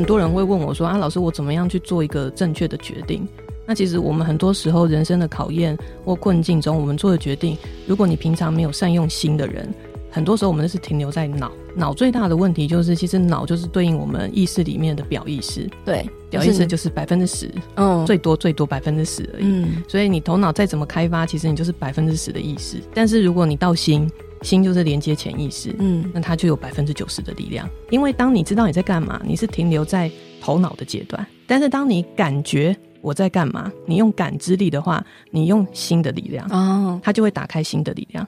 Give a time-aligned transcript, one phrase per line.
[0.00, 3.28] 很多人会问我说：“啊，老师，我怎么样去做一个正确的决定？”
[3.68, 5.76] 那其实我们很多时候人生的考验
[6.06, 7.54] 或困境中，我们做的决定，
[7.86, 9.68] 如果你平常没有善用心的人，
[10.10, 11.52] 很多时候我们是停留在脑。
[11.76, 15.68] 脑最大的问题就是，其实脑就是对应我们意识里面的表意识。
[15.84, 19.44] 对，表意识就是百分之十，嗯，最多最多百分之十而已。
[19.44, 22.78] 嗯，所以你头脑再怎么开发，其实你就是百分之十的意识。
[22.94, 24.10] 但是如果你到心，
[24.42, 27.68] 心就是连接潜意识，嗯，那它就有百分之九十的力量。
[27.90, 38.26] 因为当你知道你在干嘛，你是停留在头脑的阶段；但是当你感觉我在干嘛，你用感知力的话，你用心的力量，哦，它就会打开心的力量。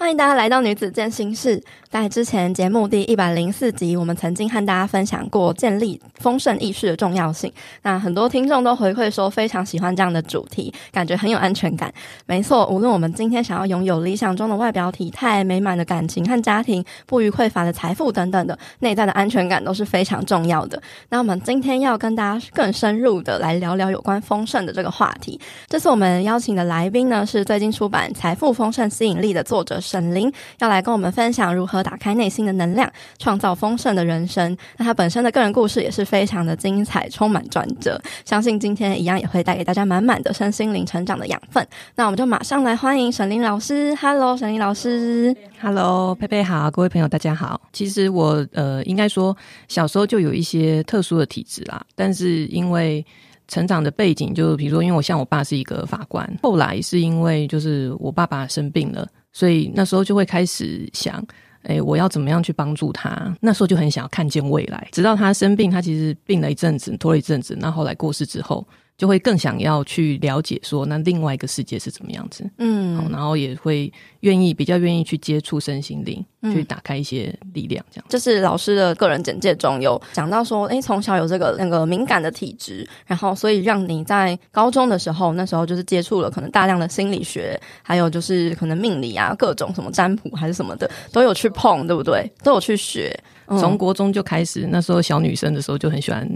[0.00, 1.60] 欢迎大家来到女子健心室。
[1.90, 7.52] 在之前节目第一百零四集，我们曾经和大家分享过建立丰盛意识的重要性。
[7.82, 11.92] 那很多听众都回馈说非常喜欢这样的主题，感觉很有安全感。
[12.26, 20.80] 没错，无论我们今天想要拥有理想中的外表体态、美满的感情和家庭、不虞匮乏的财富等等的，内在的安全感都是非常重要的。
[21.08, 25.40] 那我们今天要跟大家更深入的来聊聊有关丰盛的这个话题。
[25.66, 29.80] 这次我们邀请的来宾呢，是最近出版《财富丰盛吸引力》的作者。
[29.88, 34.54] 沈琳要来跟我们分享如何打开内心的能量，创造丰盛的人生。
[34.76, 37.98] 那他本身的个人故事也是非常的精彩，充满转折。
[38.26, 41.66] 相信今天一样也会带给大家满满的身心灵成长的养分。
[41.94, 43.94] 那我们就马上来欢迎沈琳老师。
[43.94, 45.34] Hello，沈琳老师。
[45.60, 47.60] Hello，佩佩好，各位朋友大家好。
[47.72, 49.34] 其实我呃，应该说
[49.68, 53.04] 小时候就有一些特殊的体质啦，但是因为
[53.48, 59.08] 成长的背景，就比如说，因为我像我爸是一个法官，后来是因为就是我爸爸生病了。
[59.38, 61.24] 所以那时候就会开始想，
[61.62, 63.32] 哎，我要怎么样去帮助他？
[63.40, 64.88] 那时候就很想要看见未来。
[64.90, 68.66] 直到他生病，他其实病了一阵子，拖了一阵子，那后来过世之后。
[68.98, 73.90] 就会更想要去了解说，那另外一个世界是怎么样子，嗯，然后也会
[74.20, 78.04] 愿意比较愿意去接触身心灵，嗯、去打开一些力量，这样。
[78.08, 92.28] 就是老师的个人简介中有讲到说，诶，从小有这个那个敏感的体质，然后所以让你在高中的时候，那时候就是接触了可能大量的心理学，还有就是可能命理啊，各种什么占卜还是什么的都有去碰，对不对？
[92.42, 93.16] 都有去学。
[93.58, 96.28] 从国中就开始，那时候小女生的时候就很喜欢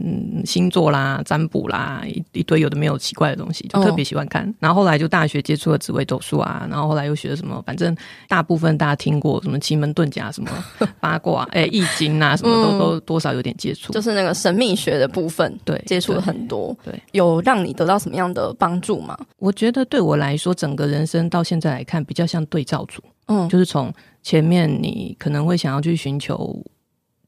[0.46, 4.48] 星座啦、占卜啦，一一堆有的没有奇怪的东西，就特别喜欢看。
[4.48, 7.94] 哦、然后后来就大学接触了紫微斗数啊，然后后来又学了什么，反正
[8.28, 10.50] 大部分大家听过什么奇门遁甲、什么
[11.00, 13.92] 八卦、哎易经啊， 什么都、嗯、都多少有点接触。
[13.92, 16.74] 就是那个神秘学的部分，对，接触了很多。
[16.82, 19.18] 对，对有让你得到什么样的帮助吗？
[19.38, 23.02] 我觉得对我来说，整个人生到现在来看，比较像对照组。
[23.26, 23.92] 嗯，就是从
[24.22, 26.56] 前面你可能会想要去寻求。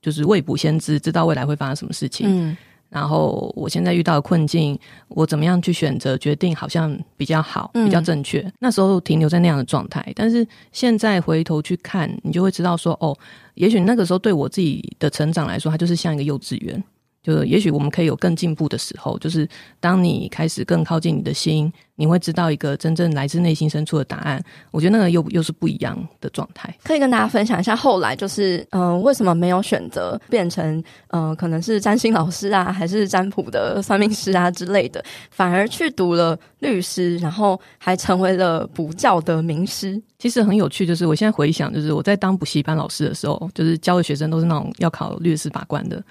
[0.05, 2.27] 就是未卜先知，知道未来会发生什么事情。
[2.29, 2.55] 嗯，
[2.91, 4.79] 然后我现在遇到的困境，
[5.09, 8.41] 我怎么样去选择决定，好像比较好，比较正确。
[8.41, 13.17] 嗯，那时候停留在那样的状态，但是现在回头去看，你就会知道说，哦，
[13.55, 16.85] 也许那个时候对我自己的成长来说，它就是像一个幼稚园。
[17.25, 19.49] 就是也许我们可以有更进步的时候，就是
[19.81, 24.41] 当你开始更靠近你的心，你会知道一个真正来自内心深处的答案。
[24.71, 26.73] 我觉得那个又又是不一样的状态。
[26.85, 39.99] 可以跟大家分享一下，后来就是嗯、呃，为什么没有选择变成嗯、呃，可能是占星老师啊，还是占卜的算命师啊之类的，反而去读了律师，然后还成为了补教的名师。
[40.19, 46.03] 其实很有趣，就是我现在回想，就是我在当补习班老师的时候，就是教的学生都是那种要考律师法官的。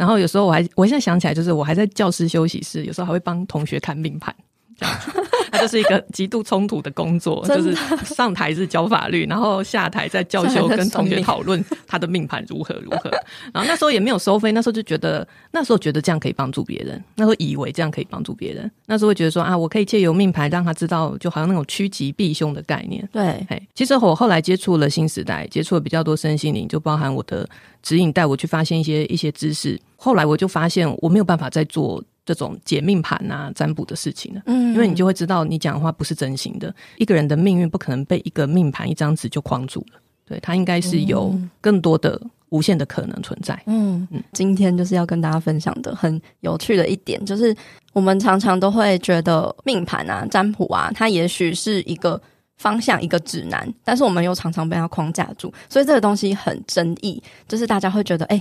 [0.00, 4.34] 然后有时候我还，我现在想起来，就是我还在教室休息室，有时候还会帮同学看命盘。
[5.50, 7.74] 它就是一个极度冲突的工作，就是
[8.04, 13.10] 上台是教法律，然后下台在教修，跟同学讨论他的命盘如何如何。
[13.52, 23.06] 然后那时候也没有收费，那时候就觉得那时候觉得这样可以帮助别人，那时候以为这样可以帮助别人，那时候会觉得说啊，我可以借由命盘让他知道，就好像那种趋吉避凶的概念。
[23.12, 27.48] 对，其实我后来接触了新时代，接触了比较多身心灵，就包含我的
[27.82, 29.80] 指引带我去发现一些一些知识。
[29.96, 32.02] 后来我就发现我没有办法再做。
[32.30, 36.72] 这种解命盘啊、占卜的事情呢，嗯，因为你就会知道，你讲的话不是真心的。
[36.96, 43.60] 一个人的命运不可能被一个命盘、一张纸就框住了，对，他应该是有更多的无限的可能存在。
[43.66, 47.52] 嗯嗯，今天就是要跟大家分享的很有趣的一点，就是
[47.92, 52.22] 我们常常都会觉得命盘啊、占卜啊，它也许是一个
[52.58, 58.40] 方向、一个指南，但是我们又常常被它框架住，所以这个东西很争议，就是大家会觉得，哎。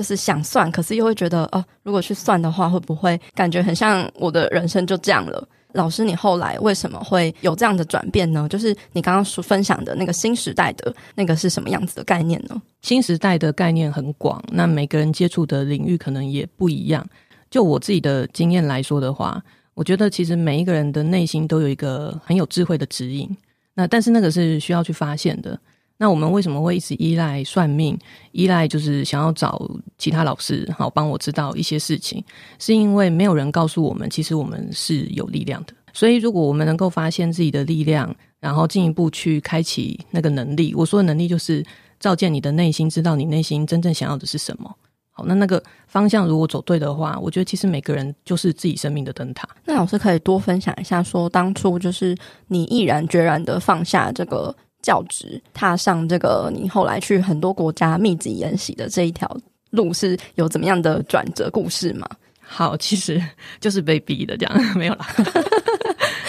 [0.00, 5.46] 就是想算，可是又会觉得哦，如果去算的话，会不会感觉很像我的人生就这样了？
[5.74, 8.48] 老师，你后来为什么会有这样的转变呢？
[8.48, 12.62] 就是你刚刚所分享的那个新时代的那个是什么样子的概念呢？
[12.80, 17.06] 新时代的概念很广，那每个人接触的领域可能也不一样。
[17.50, 19.38] 就我自己的经验来说的话，
[19.74, 23.28] 我觉得其实每一个人的内心都有一个很有智慧的指引。
[23.74, 25.60] 那但是那个是需要去发现的。
[26.02, 27.96] 那我们为什么会一直依赖算命？
[28.32, 32.24] 依赖就是想要找其他老师好帮我知道一些事情，
[32.58, 35.74] 是因为没有人告诉我们，其实我们是有力量的。
[35.92, 41.62] 所以，如果我们能够发现自己的力量，然后进一步去开启那个能力，我说的能力就是
[41.98, 44.74] 照见你的内心，知道你内心真正想要的是什么。
[45.10, 49.46] 好，那那个方向如果走对的话，我觉得其实每个人就是自己生命的灯塔。
[49.66, 52.16] 那老师可以多分享一下，说当初就是
[52.46, 59.34] 你毅然决然的放下这个教职，踏上这个你后来去很多国家密集研习的这一条
[59.70, 62.08] 路，是有怎么样的转折故事吗？
[62.40, 63.22] 好，其实
[63.60, 65.06] 就是被逼的，这样 没有啦。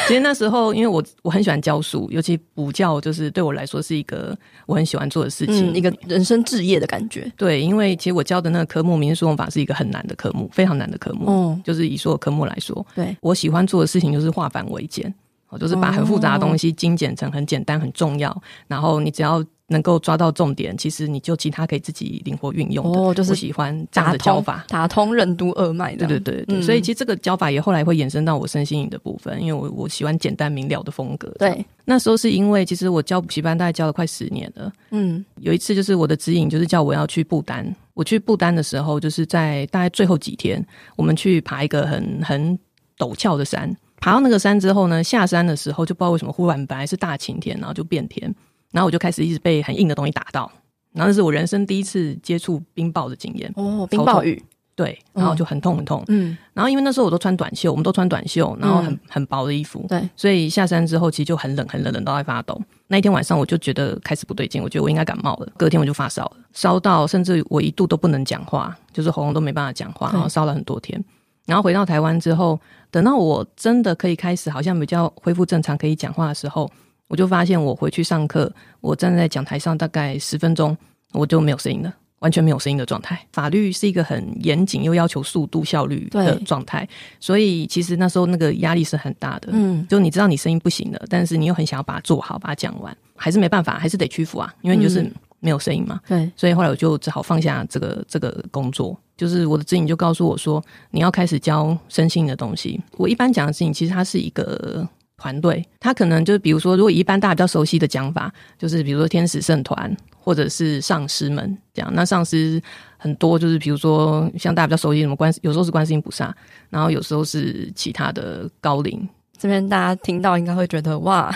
[0.07, 7.31] 其实那时候，因为我我很喜欢教书，尤其补教，就是对我来说是一个我很喜欢做的事情，嗯、一个人生置业的感觉。
[7.38, 11.25] 对，因为其实我教的那个科目，民俗书法是一个很难的科目，非常难的科目。
[11.27, 15.21] 嗯，就是以所有科目来说，对我喜欢做的事情就是化繁为简，我
[15.57, 19.44] 就是把很复杂的东西精简成很简单、很重要，然后你只要。
[19.71, 23.00] 能够抓到重点，其实你就其他可以自己灵活运用的。
[23.00, 26.06] 哦，就是喜欢这样的教法，打通任督二脉的。
[26.06, 31.33] 对对对对，嗯、所以其实这个教法也后来会延伸到我身心灵的部分，因为我我喜欢简单明了的风格。
[31.39, 34.69] 对，那时候是因为其实我教补习班大概教了快十年了。
[34.89, 40.62] 嗯，有一次就是我的指引就是叫我要去不丹，我去不丹的时候就是在大概最后几天，
[40.98, 42.59] 我们去爬一个很很
[42.98, 48.36] 陡峭的山，爬到那个山之后呢，下山的时候就不知道为什么忽然本来是大晴天，然后就变天。
[48.71, 50.50] 然后我就开始一直被很硬的东西打到，
[50.94, 54.42] 然后那是我人生第一次接触冰雹的经验哦，冰雹雨
[54.77, 62.59] 对，然后就很痛很痛，嗯，然后因为那时候我都穿短袖，我们都穿短袖，然后很很薄的衣服，对，所以下山之后其实就很冷很冷，冷到在发抖。
[62.88, 65.51] 那一天晚上我就觉得开始不对劲，我觉得我应该感冒了。
[65.57, 71.03] 隔天我就发烧了，烧到甚至我一度都不能讲话，就是喉咙都没办法讲话，然后烧了很多天。
[71.46, 72.60] 然后回到台湾之后，
[72.90, 76.70] 等到我真的可以开始好像比较恢复正常可以讲话的时候。
[77.08, 78.50] 我就发现，我回去上课，
[78.80, 80.78] 我站在讲台上大概十分钟，
[81.12, 83.20] 我就没有声音了，完全没有声音的状态。
[83.34, 86.88] 法律是一个很严谨又要求速度效率的状态，
[87.20, 89.50] 所以其实那时候那个压力是很大的。
[89.52, 95.06] 嗯，就你知道你声音不行了，但是你又很想要把它做好，把它讲完，还是没办法，还是得屈服啊，因为你就是
[95.42, 96.00] 没有声音嘛。
[96.08, 98.98] 对、嗯，所以后来我就只好放下这个这个工作。
[99.22, 100.60] 就是我的指引就告诉我说，
[100.90, 102.82] 你要开始教身心的东西。
[102.98, 104.88] 我一般讲的事情，其实它是一个。
[105.18, 111.92] 团队，他可能就是比如说，如果一般大家比较熟悉的讲法，就是比如说天使圣团或者是上师们这样。
[111.94, 112.60] 那上师
[112.98, 116.36] 很多，就是比如说像大家比较熟悉什么观，有时候是观世音菩萨，
[116.72, 119.08] 然后有时候是其他的高龄。
[119.38, 121.32] 这边大家听到应该会觉得哇，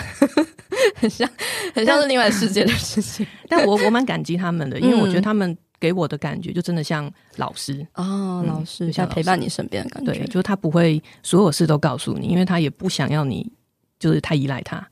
[0.98, 1.28] 很像
[1.72, 3.24] 很像是另外世界的事情。
[3.48, 10.12] 但， 但我我蛮感激他们的，因为我觉得他们给我的感觉就真的像老师哦，老师像陪伴你身边的感觉。
[10.12, 13.50] 对，就是他不会所有事都告诉你，因为他也不想要你。
[13.98, 14.86] 就是太依赖他，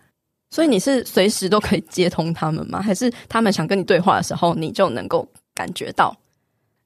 [0.49, 2.81] 所以你是随时都可以接通他们吗？
[2.81, 6.17] 还是他们想跟你对话的时候，你就能够感觉到？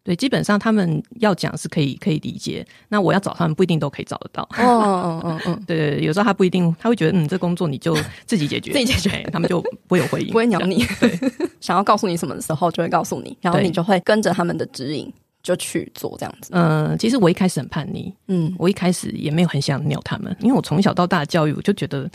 [0.08, 2.66] 对，基本上他们要讲是可以可以理解。
[2.88, 4.42] 那我要找他们不一定都可以找得到。
[4.56, 7.94] 哦哦哦哦，对对对，有时候他不一定，他会觉得嗯，这工作你就
[8.24, 10.82] 自己解决， 自己解决，他们就不会有回应， 不会鸟你。
[10.98, 11.14] 对，
[11.60, 15.12] 想要告诉你什么的时候，就会告诉你，然后你就会跟着他们的指引
[15.42, 16.52] 就去做这样子。
[16.54, 22.10] 嗯、呃，其实我一开始很叛逆，嗯，我一开始也没有很想鸟他们，因为我从小到大的教育，我就觉得。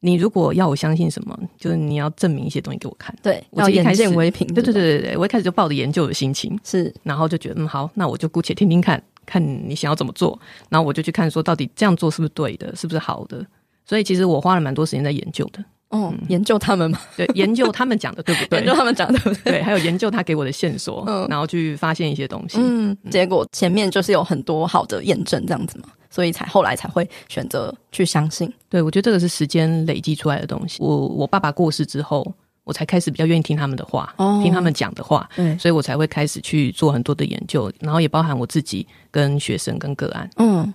[0.00, 3.14] 你如果要我相信什么，就是你要证明一些东西给我看。
[3.22, 4.46] 对，我一开始眼见为凭。
[4.48, 13.44] 对对对对对，我一开始就抱着研究的心情，是，然后就觉得嗯好，那我就姑且听听看，看你想要怎么做，然后我就去看说到底这样做是不是对的，是不是好的。
[13.84, 15.64] 所以其实我花了蛮多时间在研究的。
[15.88, 18.58] 哦，研究他们嘛，对，研究他们讲的 对不对？
[18.58, 19.52] 研究他们讲的对不对？
[19.52, 22.58] 对，还有研究他给我的线索，嗯，然后去发现一些东西。
[22.60, 25.84] 嗯，结果前面就是有很多好的验证，这样子嘛，
[26.16, 28.50] 所以才后来才会选择去相信。
[28.70, 30.78] 对，我觉得这个是时间累积出来的东西。
[30.80, 32.26] 我我爸爸过世之后，
[32.64, 40.72] 我才开始比较愿意听他们的话，哦，听他们讲的话，对，所以我才会开始去做很多的研究，然后也包含我自己跟学生跟个案，嗯。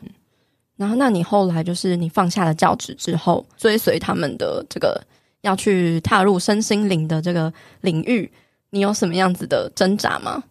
[0.78, 5.04] 然后，那你后来就是你放下了教职之后，追随他们的这个
[5.42, 8.32] 要去踏入身心灵的这个领域，
[8.70, 10.44] 你有什么样子的挣扎吗？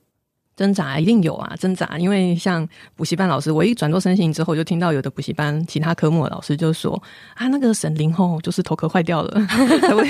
[0.57, 7.01] 挣扎一定有啊，挣扎，因为像补习班老师，我一转做身形之后，就听到有的补习班其他科目的老师就说
[7.35, 9.47] 啊，那个沈凌后，就是头壳坏掉了，
[9.81, 10.05] 才会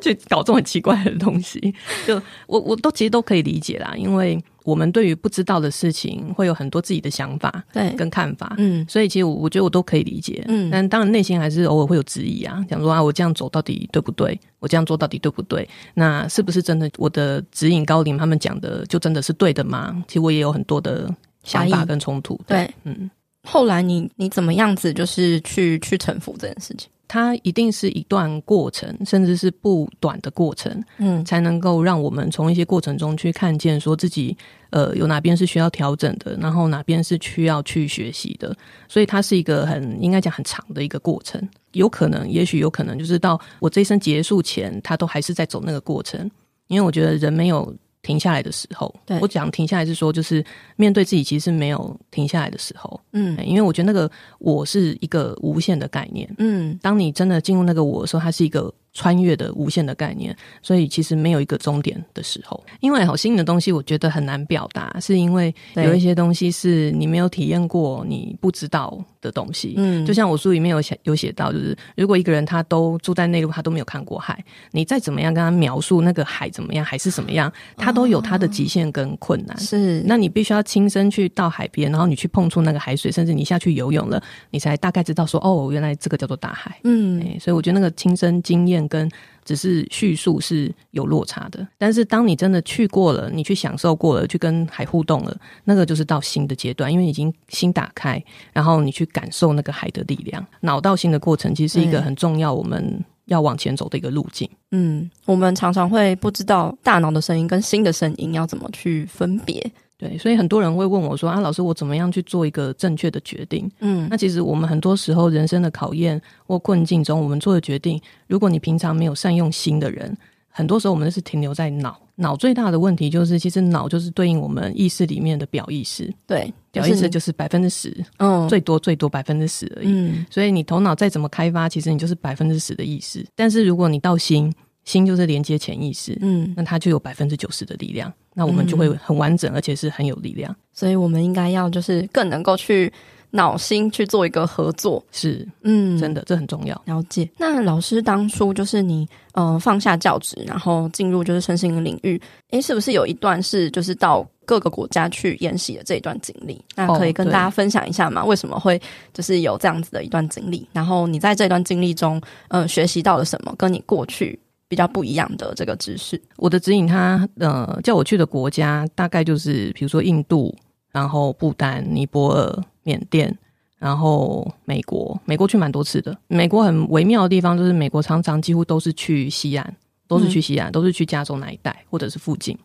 [0.00, 1.74] 去搞这种很奇怪的东西。
[2.06, 4.42] 就我我都其实都可以理解啦，因为。
[4.68, 14.38] 我们对于不知道的事情会有很多自己的想法，对，跟看法，嗯，所以其实我我觉得我都可以理解，嗯，但当然内心还是偶尔会有质疑啊，想说啊，我这样走到底对不对？
[14.58, 15.66] 我这样做到底对不对？
[15.94, 20.04] 那是不是真的我的指引高龄他们讲的就真的是对的吗？
[20.06, 21.08] 其实我也有很多的
[21.44, 23.10] 想法跟冲突，对，对，嗯。
[23.44, 26.90] 后来你你怎么样子就是去去臣服这件事情？
[27.08, 34.36] 它一定是一段过程，甚至是不短的过程，嗯，才能够让我们从一些过程中去看见，说自己
[34.70, 38.54] 呃有哪边是需要调整的，然后哪边是需要去学习的。
[38.86, 46.30] 所以它是一个很应该讲很长的一个过程，有可能，也许有可能，就是到我这一生结束前，他都还是在走那个过程。
[46.66, 47.74] 因为我觉得人没有。
[48.08, 50.42] 停下来的时候，对我讲停下来是说，就是
[50.76, 52.98] 面对自己其实是没有停下来的时候。
[53.12, 56.26] 嗯，因为我觉得那个我是一个无限的概念。
[56.38, 58.72] 嗯，当你真的进入那个我的时候，它是一个。
[58.92, 62.62] 穿越的无限的概念，所以其实没有一个终点的时候。
[62.80, 69.74] 因为好新的东西，我觉得很难表达，是因为有一些东西是你没有体验过，你不知道的东西。
[69.76, 74.42] 嗯，就像我书里面有写有写到，就是如果一个人他都住在内陆，他都没有看过海，
[74.72, 79.56] 你再怎么样跟他描述那个海怎么样，还是什么样，他都有他的极限跟困难。
[79.58, 86.80] 是，那你必须要亲身去到海边，然后你去碰触那个海水，甚至你下去游泳了，你才大概知道说，哦，原来这个叫做大海。
[86.84, 88.77] 嗯，所以我觉得那个亲身经验。
[88.86, 89.10] 跟
[89.44, 100.46] 只是叙述是有落差的，但是当你真的去过了，你去享受过了，去跟海互动了，那个就是到新的阶段，因为已经心打开，然后你去感受那个海的力量。
[100.60, 104.48] 脑到心的过程，其实是一个很重要，我们要往前走的一个路径。
[104.72, 109.72] 嗯，我们常常会不知道大脑的声音跟心的声音要怎么去分别。
[109.98, 120.16] 对，所以很多人会问我说：“啊，老师，我怎么样去做一个正确的决定？”嗯，那其实我们很多时候人生的考验或困境中，我们做的决定，如果你平常没有善用心的人，
[120.48, 122.00] 很多时候我们是停留在脑。
[122.20, 126.12] 脑最大的问题就是，其实脑就是对应我们意识里面的表意识。
[126.26, 129.86] 对，表意识就是百分之十，嗯，最多最多百分之十而已。
[129.88, 133.24] 嗯，所以你头脑再怎么开发，其实你就是百分之十的意识。
[133.36, 134.52] 但是如果你到心，
[134.84, 138.12] 心就是连接潜意识，嗯，那它就有百分之九十的力量。
[138.38, 140.54] 那我们就会很完整，而且是很有力量。
[140.72, 142.90] 所以，我们应该要就是更能够去
[143.30, 145.04] 脑心去做一个合作。
[145.10, 146.80] 是，嗯，真的，这很重要。
[146.84, 147.28] 了解。
[147.36, 156.64] 那老师当初就是你，呃，放下教职，然后进入就是身心的领域，诶，是不是有一段是就是到各个国家去研习的这一段经历？
[156.76, 158.24] 那可以跟大家分享一下吗？
[158.24, 158.80] 为什么会
[159.12, 160.64] 就是有这样子的一段经历？
[160.72, 163.52] 然后你在这段经历中，呃，学习到了什么？
[163.58, 164.38] 跟你过去。
[164.68, 170.54] 比较不一样的这个知识，我的指引他呃叫我去的国家大概就是比如说印度，
[170.92, 173.34] 然后不丹、尼泊尔、缅甸，
[173.78, 175.18] 然后美国。
[175.24, 176.14] 美国去蛮多次的。
[176.26, 179.74] 美国很微妙的地方就是美国常常几乎都是去西岸，
[180.06, 182.56] 都是去西岸，嗯、都是去加州那一带或者是附近。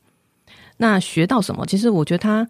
[0.75, 1.65] 那学到什么？
[1.65, 2.45] 其实我觉得他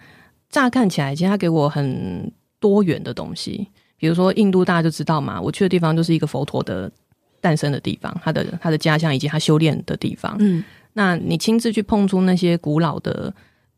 [0.49, 3.67] 乍看起来，其实他给我很多元的东西。
[3.97, 6.91] 比如说印度，大家就知道嘛，我去的地方就是一个佛陀的。
[7.43, 10.33] 诞生的地方，他的他的家乡以及他修炼的地方。
[10.39, 13.33] 嗯，那你亲自去碰触那些古老的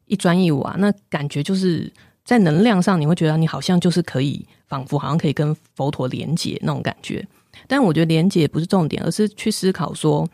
[0.06, 1.92] 一砖一瓦，那感觉就是
[2.24, 7.26] 在能量上，你会觉得你好像就是可以，仿佛好像可以跟佛陀连接那种感觉。
[7.68, 10.30] 但我觉得连接不是重点，而是去思考说，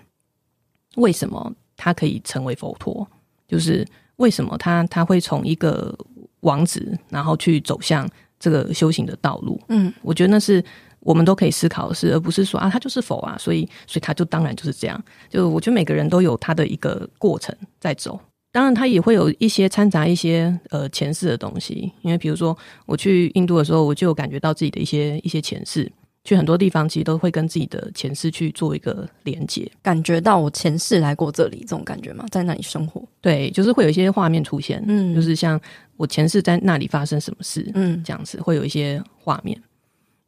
[0.98, 3.08] 为什么他可以成为佛陀？
[3.48, 5.98] 就是为什么他他会从一个
[6.42, 8.06] 王子，然后去走向
[8.42, 9.58] 这个修行的道路？
[9.70, 10.62] 嗯，我觉得那是。
[11.04, 15.04] 我们都可以思考的事，而不是说啊，他就是否啊，所以所以他就当然就是这样。
[15.32, 18.20] 就我觉得每个人都有他的一个过程在走，
[18.52, 21.92] 当然他也会有一些掺杂一些呃前世的东西。
[22.04, 22.56] 因为比如说
[22.86, 25.92] 我去印度的时候，我就有感觉到自己的一些一些前世。
[26.24, 32.26] 去很多地方其实都会跟自己的前世去做一个连接，感觉到我前世来过这里这种感觉嘛？
[32.30, 33.04] 在那里生活？
[33.22, 35.60] 对，就是会有一些画面出现，嗯，就是像
[35.98, 39.60] 我前世在那里发生什么事，嗯，这样子会有一些画面。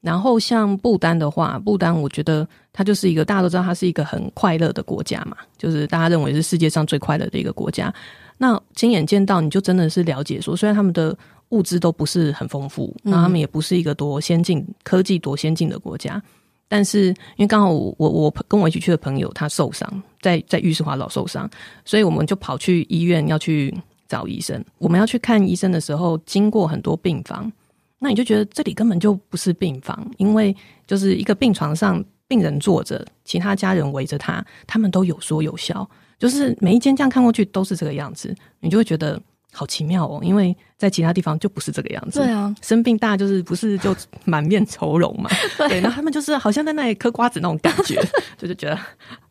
[0.02, 7.94] 然后像不丹的话，不丹我觉得它就是一个大家都知道，它是一个很快乐的国家嘛，就是大家认为是世界上最快乐的一个国家。
[8.38, 11.16] 那亲眼见到，你就真的是了解说，虽然他们的
[11.54, 16.22] 物资都不是很丰富，那他们也不是一个多先进、科技多先进的国家，
[16.68, 17.08] 但是
[17.38, 19.88] 因为刚好我我我跟我一起去的朋友他受伤，
[20.20, 21.50] 在在玉世华老受伤，
[21.86, 23.74] 所以我们就跑去医院要去
[24.08, 24.64] 找医生。
[24.80, 27.52] 我们要去看医生的时候，经过很多病房。
[28.00, 30.54] 那你就觉得这里根本就不是病房，因为
[30.86, 39.18] 就是一个病床上，病人坐着，其他家人围着他，他们都有说有笑，就是每一间这样看过去都是这个样子，你就会觉得
[39.54, 42.20] 好奇妙哦，因为在其他地方就不是这个样子。
[42.20, 43.96] 对啊，生病大就是不是就
[44.26, 45.30] 满面愁容嘛？
[45.70, 47.96] 对，然后他们就是好像在那里嗑瓜子那种感觉，
[48.38, 48.78] 就是觉得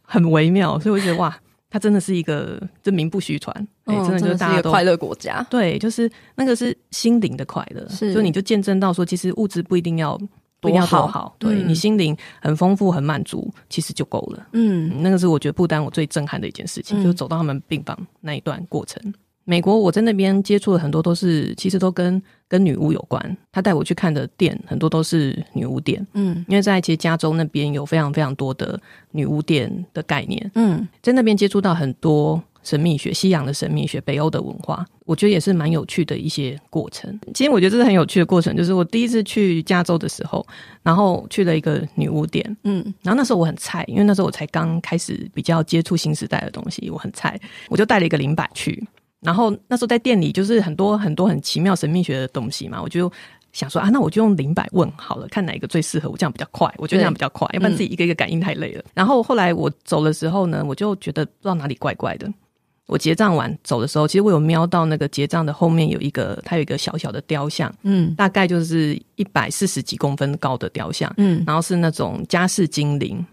[0.00, 1.36] 很微妙，所以我觉得哇。
[1.74, 5.42] 它真的是一个，这名不虚传，哎、嗯，真的就是大家都快乐国家。
[5.48, 10.14] 对，就是那个是心灵的快乐，是，就你就见证到说，其实物质不一定要
[10.60, 14.46] 不一定要多好，对、嗯、你心灵很丰富、很满足，其实就够了。
[14.52, 19.02] 嗯，那个是我觉得不丹我最震撼的一件事情，嗯、就是走到他们病房那一段过程。
[19.44, 23.36] 美国我在那边接触的很多都是，其实都跟跟女巫有关。
[23.50, 28.80] 他带我去看的店很多都是女巫店，嗯，因为在其实加州那边有非常非常多的
[29.10, 37.18] 女巫店的概念，嗯，在那边接触到很多神秘学、西洋的神秘学、北欧的文化，我觉得也是蛮有趣的一些过程。
[37.34, 40.46] 其实我觉得这是很有趣的过程，就是我第一次去加州的时候，
[40.84, 48.86] 然后去了一个女巫店，嗯，然后那时候我很菜，因为那时候我才刚开始比较接触新时代的东西，我很菜，我就带了一个灵摆去。
[49.22, 53.10] 然后那时候在店里就是很多很多很奇妙神秘学的东西嘛，我就
[53.52, 56.72] 想说啊，那我就用灵摆问好了，看哪一个最适合我，这样比较快。
[56.76, 58.80] 我觉得这样比较快，要不然自己一个一个感应太累了。
[58.80, 62.28] 嗯、然后后来我走的时候呢，我就觉得不知道哪里怪怪的。
[62.86, 73.24] 我结账完走的时候，其实我有瞄到那个结账的后面有一个，它有一个小小的雕像，嗯，大概就是一百四十几公分高的雕像，嗯，然后是那种家世精灵，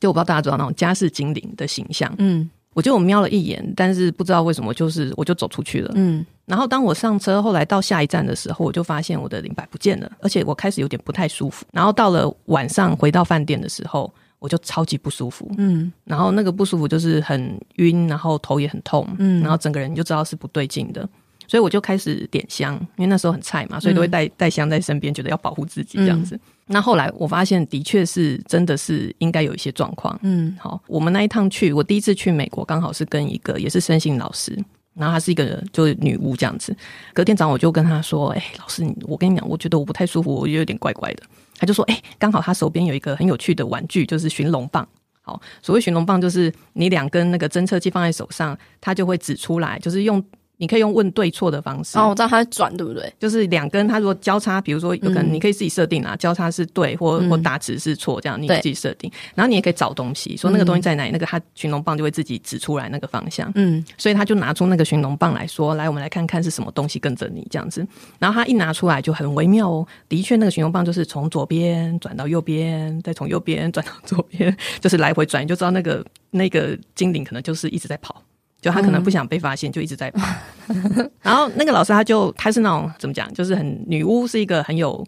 [0.00, 2.48] 就我不知道大家知道那种家世精灵的形象，嗯。
[2.74, 5.92] 我就我瞄了一眼，但是不知道为什么，就是我就走出去了。
[5.94, 11.66] 嗯，然后当我上车，后来到下一站的时候，我就发现我的灵摆不见了，而且我开始有点不太舒服。
[11.72, 15.50] 然后到了晚上回到饭店的时候，我就超级不舒服。
[15.58, 19.06] 嗯，然后那个不舒服就是很晕，然后头也很痛。
[19.18, 21.08] 嗯，然后整个人就知道是不对劲的。
[21.48, 26.34] 所以我就开始点香，因为那时候很菜嘛，所以都会带带香在身边，觉得要保护自己这样子。
[26.36, 30.18] 嗯、那后来我发现，的确是真的是应该有一些状况。
[30.22, 34.56] 嗯，好，我们那一趟去，我第一次去美国，刚好是跟一个也是身心老师，
[34.94, 36.74] 然后她是一个就是女巫这样子。
[37.12, 41.22] 隔天早上我就跟她说：“哎、欸，老师，我跟你讲，我觉得我不太舒服，我觉得有点怪怪的。”
[41.58, 44.86] 她就说：“哎、欸，刚好她手边有一个很有趣的玩具，就是寻龙棒。
[45.22, 50.22] 好，所谓寻龙棒，就是你两根那个侦测器放在手上，它就会指出来，就是用。”
[50.58, 51.98] 你可以用问对错的方式。
[51.98, 53.12] 哦，我知道它转对不对？
[53.18, 59.10] 就是两根，它如果交叉，比如说有可能你可以自己设定啊，嗯、交叉是对，或或打直是错，这样你自己设定。
[59.34, 63.50] 然后你也可以找东西，说那个东西在哪里，嗯、那个它寻龙棒就会自己指出来那个方向。
[63.56, 67.84] 嗯，所以他就拿出那个寻龙棒来说，来，我们来看看是什么东西跟着你这样子。
[68.20, 78.22] 然后他一拿出来就很微妙哦，的确那个寻龙棒就是从左边转到右边，再从右边转到左边，就是来回转，你就知道那个那个精灵可能就是一直在跑。
[78.62, 80.26] 就他可能不想被发现，嗯、就一直在跑。
[81.20, 85.04] 然后那个老师他就他是那种怎么讲，就是很女巫是一个很有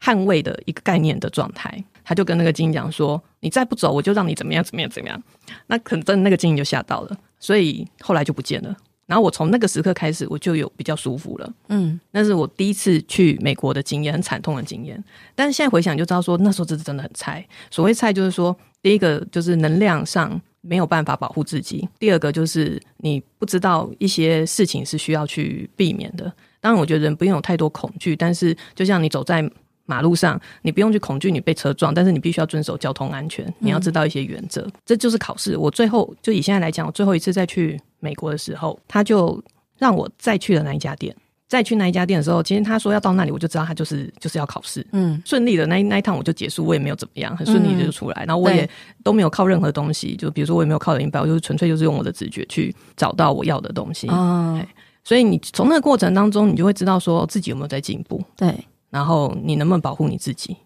[0.00, 1.82] 捍卫的一个概念的状态。
[2.04, 5.22] 他就跟那个精灵讲说：“你再不走，我就让你怎么样怎么样怎么样。”
[5.68, 8.76] 那可能真的那个精灵就吓到了，所以后来就不见了。
[9.06, 11.52] 然后我从那个时刻开始，我就有比较舒服了。
[11.68, 15.02] 嗯，那是我第一次去美国的经验，很惨痛的经验。
[15.34, 17.46] 但是现在回想就知道说，那时候真是真的很菜。
[17.70, 20.38] 所谓菜，就是说第一个就是能量上。
[20.60, 21.88] 没有办法保护自己。
[21.98, 26.32] 第二个就是你不知道一些事情是需要去避免的。
[26.60, 29.48] 当然，我觉得人不用有太多恐惧，但是就像你走在
[29.86, 33.52] 马路上，你不用去恐惧你被车撞，但是你必须要遵守交通安全。
[33.58, 35.56] 你要知道一些原则，嗯、这就是考试。
[35.56, 39.42] 我最后就以现在来讲，我最后一次再去美国的时候，他就
[39.78, 41.16] 让我再去了那一家店。
[41.50, 44.86] 再去那一家店的时候，其实他说要到那里，我就知道他就是就是要考试。
[44.92, 48.22] 嗯，顺利的那一那一趟我就结束，我也没有怎么样，很顺利的就出来。
[48.22, 48.70] 嗯、然后我也
[49.02, 54.06] 都没有靠任何东西，就比如说我也没有靠人摆，我就是纯粹就是用我的直觉去找到我要的东西。
[54.06, 54.64] 哦，
[55.02, 58.22] 所以你从那个过程当中，你就会知道说自己有没有在进步。
[58.36, 58.54] 对，
[58.88, 60.56] 然后你能不能保护你自己？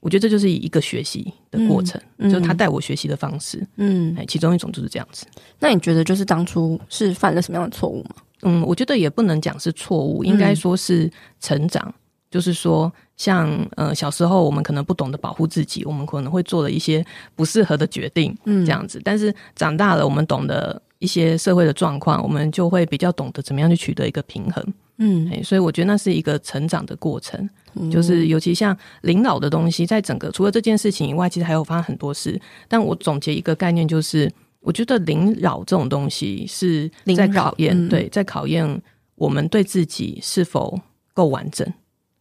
[0.00, 3.66] 我觉得这就是一个学习的过程，嗯嗯、就是他带我学习的方式。
[3.78, 5.26] 嗯，其中一种就是这样子。
[5.58, 8.10] 那你觉得就是当初是犯了什么样的错误吗？
[8.42, 11.82] 嗯，我觉得也不能讲是错误，应该说是成长。
[11.86, 11.94] 嗯、
[12.30, 19.00] 就是说，像呃小时候我们可能不懂得保护自己，我们可能会做了一些不适合的决定，嗯，这样子。
[19.02, 24.64] 但是长大了，我们懂得一些社会的状况，我们就会比较懂得怎么样去取得一个平衡。
[24.98, 27.48] 嗯，所以我觉得那是一个成长的过程。
[27.74, 32.40] 嗯、就是尤其像领导的东西，在整个除了这件事情以外，其实还有发生很多事。
[32.68, 34.30] 但我总结一个概念就是。
[34.68, 38.82] 我觉得领扰这种东西是在考验，嗯、对，在考验
[39.14, 40.78] 我们对自己是否
[41.14, 41.66] 够完整、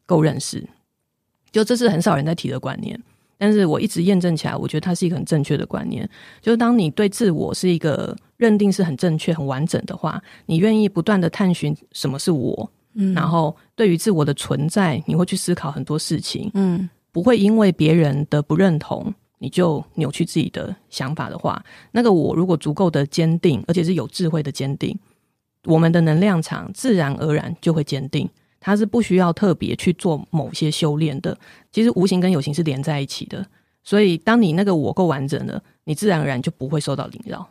[0.05, 0.65] 够认识。
[1.51, 2.97] 就这是很少人在提的观念，
[3.37, 6.09] 但是我一直验证起来，我觉得它是一个很正确的观念。
[6.41, 19.13] 就是当你对自我是一个认定是很正确、很完整的话，你愿意不断的探寻什么是我，嗯，然后对于自我的存在，你会去思考很多事情，嗯，不会因为别人的不认同。
[19.39, 24.97] 你就扭曲自己的想法的话，那个我如果足够的坚定，而且是有智慧的坚定，
[25.65, 28.29] 我们的能量场自然而然就会坚定。
[28.59, 31.37] 它是不需要特别去做某些修炼的。
[31.71, 33.45] 其实无形跟有形是连在一起的。
[33.83, 37.47] 所以当你那个我够完整了，你自然而然就不会受到灵扰。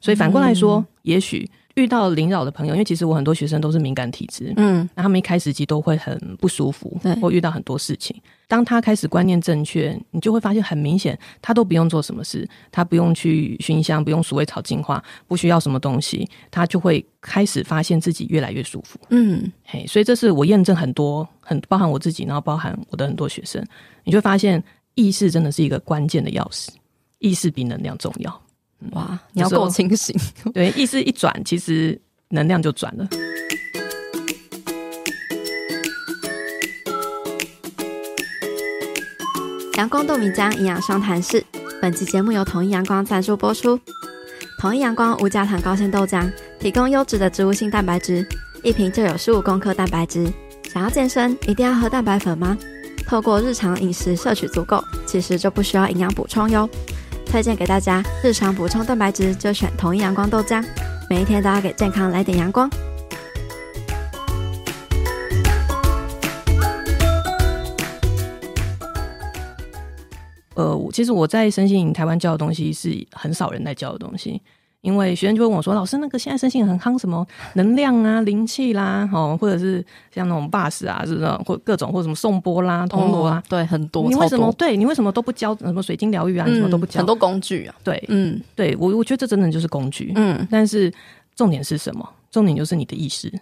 [0.00, 8.16] 所以反过来说，嗯、也许遇到灵扰的朋友，因为其实我很多学生都是敏感体质，嗯，那他们一开始其实都会很不舒服，对，或遇到很多事情。
[8.48, 18.98] 当他开始观念正确，你就会发现很明显，他都不用做什么事，他不用去熏香，不用鼠尾草净化，不需要什么东西，他就会开始发现自己越来越舒服。
[19.10, 23.62] 嗯，嘿，所以这是我验证很多，很包含我自己，然后包含我的很多学生，
[24.02, 24.62] 你就会发现
[24.94, 26.68] 意识真的是一个关键的钥匙，
[27.18, 28.42] 意识比能量重要。
[28.92, 30.14] 哇，你要够清醒。
[30.54, 33.08] 对，意思一转，其实能量就转了。
[39.76, 41.44] 阳光豆米浆营养商谈室，
[41.82, 43.78] 本期节目由统一阳光赞助播出。
[44.58, 48.26] 统一阳光无加糖高纤豆浆，提供优质的植物性蛋白质，
[48.62, 50.32] 一瓶就有十五公克蛋白质。
[50.72, 52.56] 想要健身，一定要喝蛋白粉吗？
[53.06, 56.68] 透过日常饮食摄取足够，其实就不需要营养补充哟。
[57.26, 60.64] 推荐给大家，日常补充蛋白质就选同一阳光豆浆，
[61.10, 62.70] 每一天都要给健康来点阳光。
[70.54, 74.40] 呃，其实我在身心营台湾教的东西是很少人在教的东西。
[74.86, 81.26] 因为学生就会问我说：“老师，那个现在身心很夯，什么能量啊、灵气啦，哦，或者是像那种 bus 啊，是不是？
[81.44, 84.08] 或各种或什么颂钵啦、铜锣啊，对，很多。
[84.08, 86.46] 你为什么对你为什么都不教什么水晶疗愈啊？
[86.46, 86.98] 你什么都不教？
[86.98, 90.46] 很多工具啊，对，嗯，对我我觉得这真的就是工具，嗯。
[90.48, 90.92] 但是
[91.34, 92.08] 重点是什么？
[92.30, 93.32] 重点就是你的意识。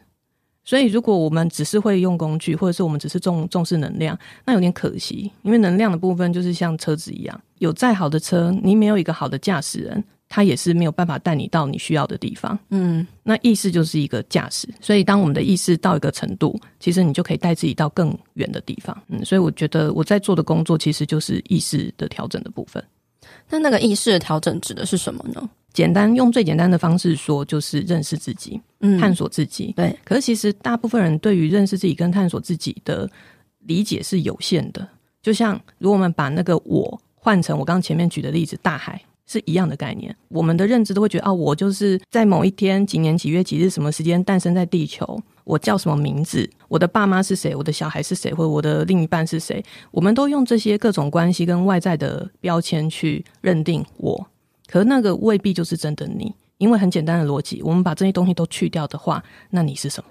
[0.64, 5.30] 所以如果我们只是会用工具，或者是我们只是重重视能量，那有点可惜。
[5.42, 10.02] 因为能量的部分就是像车子一样，有再好的车，你没有一个好的驾驶人。”
[10.34, 22.82] 他也是没有办法带你到你需要的地方，嗯，那意识就是一个驾驶，所以当我们的意识到一个程度，其实你就可以带自己到更远的地方，嗯，所以我觉得我在做的工作其实就是意识的调整的部分。
[23.48, 25.48] 那那个意识的调整指的是什么呢？
[25.72, 29.96] 简单用最简单的方式说，就是认识自己，嗯，探索自己，对。
[30.04, 33.08] 可是其实大部分人对于认识自己跟探索自己的
[33.60, 34.84] 理解是有限的，
[35.22, 39.00] 就像如果我们把那个我换成我刚刚前面举的例子，大海。
[39.26, 54.26] 是一样的概念，我们的认知都会觉得啊，我就是在某一天几年几月几日什么时间诞生在地球，我叫什么名字，我的爸妈是谁，我的小孩是谁，或者我的另一半是谁，我们都用这些各种关系跟外在的标签去认定我，
[54.66, 60.10] 可是那个未必就是真的你，因为很简单的逻辑，我们把这些东西都去掉的话，那你是什么？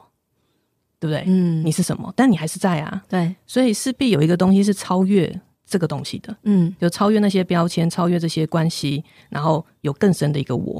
[0.99, 1.23] 对不对？
[1.27, 2.11] 嗯，你是什么？
[2.15, 5.39] 但你还是在啊，对，所以势必有一个东西是超越。
[5.73, 10.79] 这个东西的，嗯，就超越那些标签，超越这些关系，然后有更深的一个我。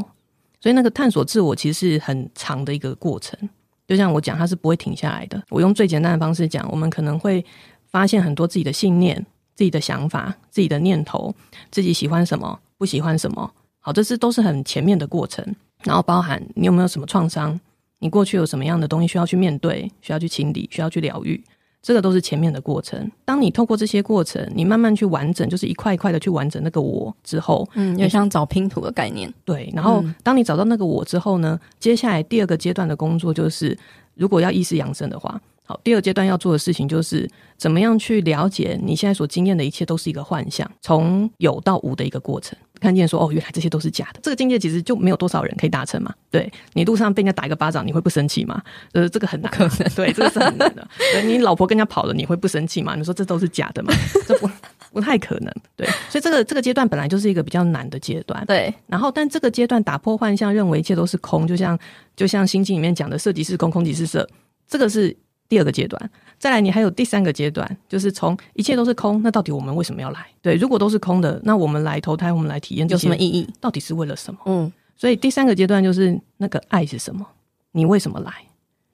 [0.62, 3.50] 所以那个探索自我其实是很长的一个过程。
[3.88, 5.42] 就像我讲，它是不会停下来的。
[5.50, 7.44] 我用最简单的方式讲，我们可能会
[7.88, 9.18] 发现很多自己的信念、
[9.56, 11.34] 自己的想法、自己的念头，
[11.72, 13.52] 自己喜欢什么，不喜欢什么。
[13.80, 15.44] 好，这是都是很前面的过程。
[15.84, 17.60] 然后包含你有没有什么创伤，
[17.98, 21.44] 你过去有什么样的东西需要去面对、需要去清理、需要去疗愈。
[21.84, 23.12] 这个都是前面的过程。
[23.24, 29.32] 当你透过这些过程，你慢慢去完整，就是一块一块的去完整那个我之后，嗯，有点像找拼图的概念。
[29.44, 33.78] 对，然后当你找到那个我之后呢，接下来第二个阶段的工作就是，
[34.16, 35.40] 如果要意识养生的话。
[35.66, 42.58] 好，第二阶段要做的事情就是怎么样去了解你现在所经验的一切都是一个幻象，从有到无的一个过程。
[42.84, 44.20] 看见说哦，原来这些都是假的。
[44.22, 46.14] 这个境界其实就没有多少人可以达成嘛。
[46.30, 48.62] 对，你路上被人家打一个巴掌，你会不生气吗？
[48.92, 50.86] 呃，这个很难，可能对，这个是很难的。
[51.14, 52.96] 对，你老婆跟人家跑了，你会不生气吗？
[52.96, 53.94] 你说这都是假的吗？
[54.28, 54.50] 这不
[54.92, 55.54] 不太可能。
[55.76, 58.46] 对，所以这个这个阶段本来就是一个比较难的阶段。
[58.46, 61.80] 对，然后但这个阶段打破幻象，认为一切都是空，就像
[62.16, 64.28] 就像心经里面讲的，色即是空，空即是色，
[64.68, 65.16] 这个是。
[65.50, 70.26] 第二个阶段，再来，你还有第三个阶段，就是从一切都是空，那到底我们为什么要来？
[70.42, 73.48] 对，如果都是空的，那我们来投胎，我们来体验，有什么意义？
[73.62, 74.40] 到底是为了什么？
[74.46, 77.26] 嗯，所以第三个阶段就是那个爱是什么？
[77.72, 78.32] 你为什么来？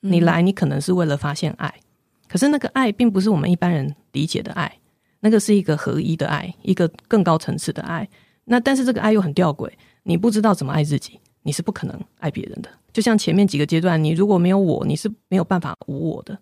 [0.02, 1.74] 你来，你可能是为了发现爱，
[2.28, 4.78] 可是那个爱并不是我们一般人理解的爱，
[5.20, 8.08] 那个是一个合一的爱，一个更高层次的爱。
[8.46, 9.70] 那但是这个爱又很吊诡，
[10.04, 12.70] 你不知道怎么爱自己，你是不可能爱别人的。
[13.00, 16.38] 就像前面几个阶段，你如果没有我，你是没有办法无我的。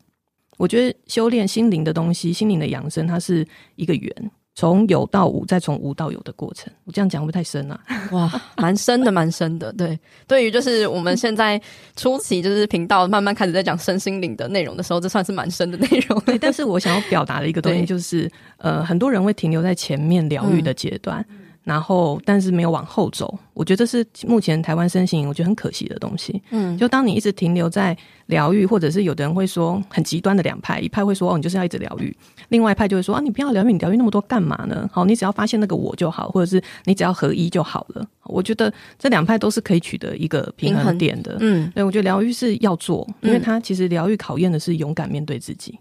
[0.58, 6.74] 我觉得修炼心灵的东西，心灵的养生，它是一个圆，从有到无，再从无到有的过程。
[6.86, 7.80] 我这样讲会不会太深啊？
[8.12, 9.72] 哇，蛮深的，蛮深的。
[9.74, 11.62] 对，对于就是我们现在
[11.96, 16.20] 初期就是频道慢慢开始在讲身心灵的内容的时候，这算是蛮深的内容。
[16.22, 21.24] 对，但是我想要表达的一个东西 就是，呃，很多人会停留在前面疗愈的阶段。
[21.30, 26.42] 嗯然后，但是没有往后走，我觉得这是目前台湾身形，我觉得很可惜的东西。
[26.52, 27.96] 嗯，就当你一直停留在
[28.28, 32.10] 疗愈，或者是有的人会说很极端的两派，一派会说哦，你就是要一直疗愈；
[32.48, 34.90] 另外一派就会说啊，你不要疗愈，你疗愈那么多干嘛呢？
[34.94, 38.08] 好，你只要发现那个我就好，或者是你只要合一就好了。
[38.24, 41.36] 我觉得这两派都是可以取得一个平衡点的。
[41.42, 45.78] 嗯，对，我觉得疗愈是要做，因为它其实疗愈考验的是勇敢面对自己。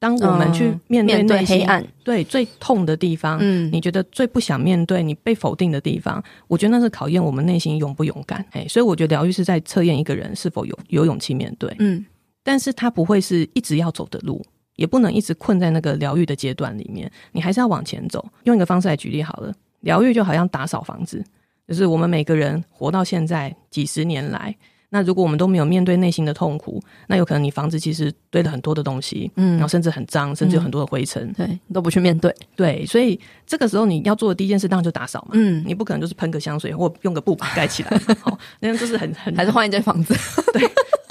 [0.00, 8.42] 当我们去面对，黑暗，对最痛的地方，嗯，你觉得最不想面对、你被否定的地方，我觉得那是考验我们内心勇不勇敢。
[8.52, 11.70] 哎，所以我觉得疗愈是在测验一个人是否有有勇气面对。
[11.80, 12.02] 嗯，
[12.42, 14.42] 但是他不会是一直要走的路，
[14.76, 18.26] 也不能一直困在那个疗愈的阶段里面，你还是要往前走。
[18.44, 21.22] 用一个方式来举例好了，疗愈就好像打扫房子，
[21.68, 24.56] 就是我们每个人活到现在几十年来。
[24.92, 40.14] 那如果我们都没有面对内心的痛苦，那有可能你房子其实堆了很多的东西，嗯，然后甚至很脏，甚至有很多的灰尘，对，你都不去面对，对，所以这个时候你要做的第一件事当然就打扫嘛，嗯，你不可能就是喷个香水或用个布把盖起来，好， 那样就是很很还是换一间房子，
[40.52, 40.68] 对，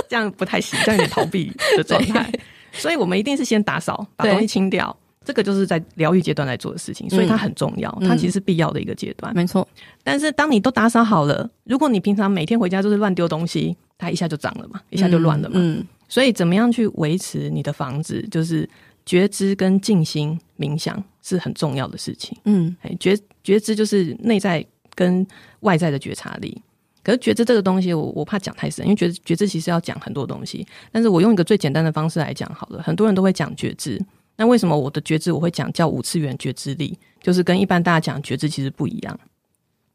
[0.10, 2.30] 这样不太行，这样有点逃避的状态，
[2.74, 4.96] 所以我们一定是先打扫，把东西清掉。
[5.30, 9.32] 这个就是在疗愈阶段来做的事情，所以它很重要，嗯、它其实是必要的一个阶段。
[9.36, 9.68] 没错，
[10.04, 15.54] 但是当你都打扫好了，如果你平常每天回家就是乱丢东西，它一下就脏了嘛，一下就乱了嘛。
[15.60, 18.68] 嗯，嗯，所以怎么样去维持你的房子，就是
[19.06, 22.36] 觉知跟静心冥想是很重要的事情。
[22.46, 24.66] 嗯，觉觉知就是内在
[24.96, 25.24] 跟
[25.60, 26.60] 外在的觉察力。
[27.04, 30.66] 可是觉知这个东西我，我我怕讲太深，因为觉知觉知其实要讲很多东西。
[30.92, 34.04] 但是我用一个最简单的方式来讲好了，很多人都会讲觉知。
[34.40, 39.20] 那为什么我的觉知我会讲叫五次元觉知力，就是跟一般大家讲觉知其实不一样？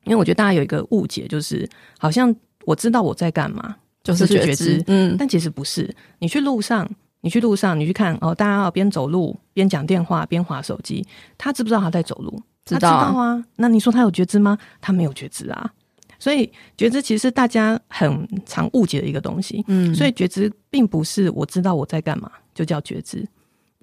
[0.04, 1.66] 因为我觉得大家有一个误解，就是
[1.98, 2.34] 好像
[2.66, 5.90] 我知道我在干嘛，就是觉知，嗯，但其实不是。
[6.18, 6.86] 你去路上，
[7.22, 11.02] 你去路上，你去看哦，大家边走路边讲电话边滑手机，
[11.38, 12.38] 他知不知道他在走路？
[12.66, 13.08] 知道啊。
[13.08, 13.44] 知道啊。
[13.56, 14.58] 那你说他有觉知吗？
[14.82, 15.72] 他没有觉知啊。
[16.18, 19.64] 所以觉知其实是大家很常误解的一个东西。
[19.68, 23.26] 嗯，所以觉知并不是我知道我在干嘛就叫觉知。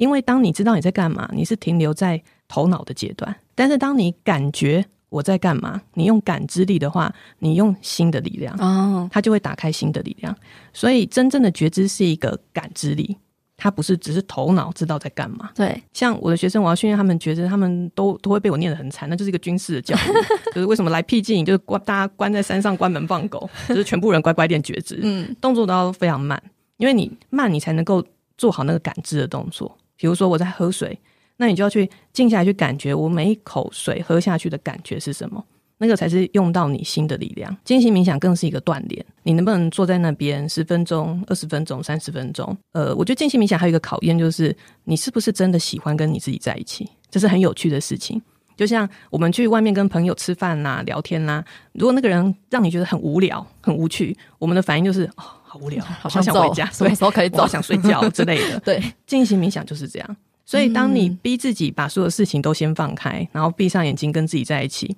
[0.01, 10.35] 因为当你知道你在干嘛，你是停留在头脑的阶段；但是当你感觉我在干嘛，你用感知力的话，你用新的力量，哦，它就会打开新的力量。
[10.73, 13.15] 所以真正的觉知是一个感知力，
[13.55, 15.51] 它不是只是头脑知道在干嘛。
[15.53, 19.99] 对，像我的学生，我要训练他们觉知，他们都都会被我念得很惨，那就是一个军事的教育，
[20.55, 26.41] 就是为什么来僻静，就是关大家关在山上关门放狗， 就是全部人乖乖练觉知，嗯，动作都要非常慢，
[26.77, 28.03] 因为你慢，你才能够
[28.35, 29.77] 做好那个感知的动作。
[30.01, 30.99] 比如说我在喝水，
[31.37, 35.45] 那你就要去静下来去感觉我每一口水喝下去的感觉是什么，
[35.77, 37.55] 那个才是用到你心的力量。
[37.63, 42.57] 静心冥想更是一个锻炼，你能不能坐在那边十分钟、二十分钟、三十分钟？
[42.71, 48.19] 呃，我觉得静心冥想还有一个考验，就是你是不是真的喜欢跟你自己在一起，这是很有趣的事情。
[48.57, 55.40] 就像我们去外面跟朋友吃饭呐、啊、聊天呐、啊，如果那个人让你觉得很无聊、很无趣，我们的反应就是哦。
[55.51, 57.45] 好无聊，好像想回家， 什么时候可以走？
[57.45, 58.57] 想睡觉 之类的。
[58.61, 60.17] 对，进行冥想就是这样。
[60.45, 64.95] 所以，当你逼自己把所有事情都先放开，然后闭上眼睛跟自己在一起，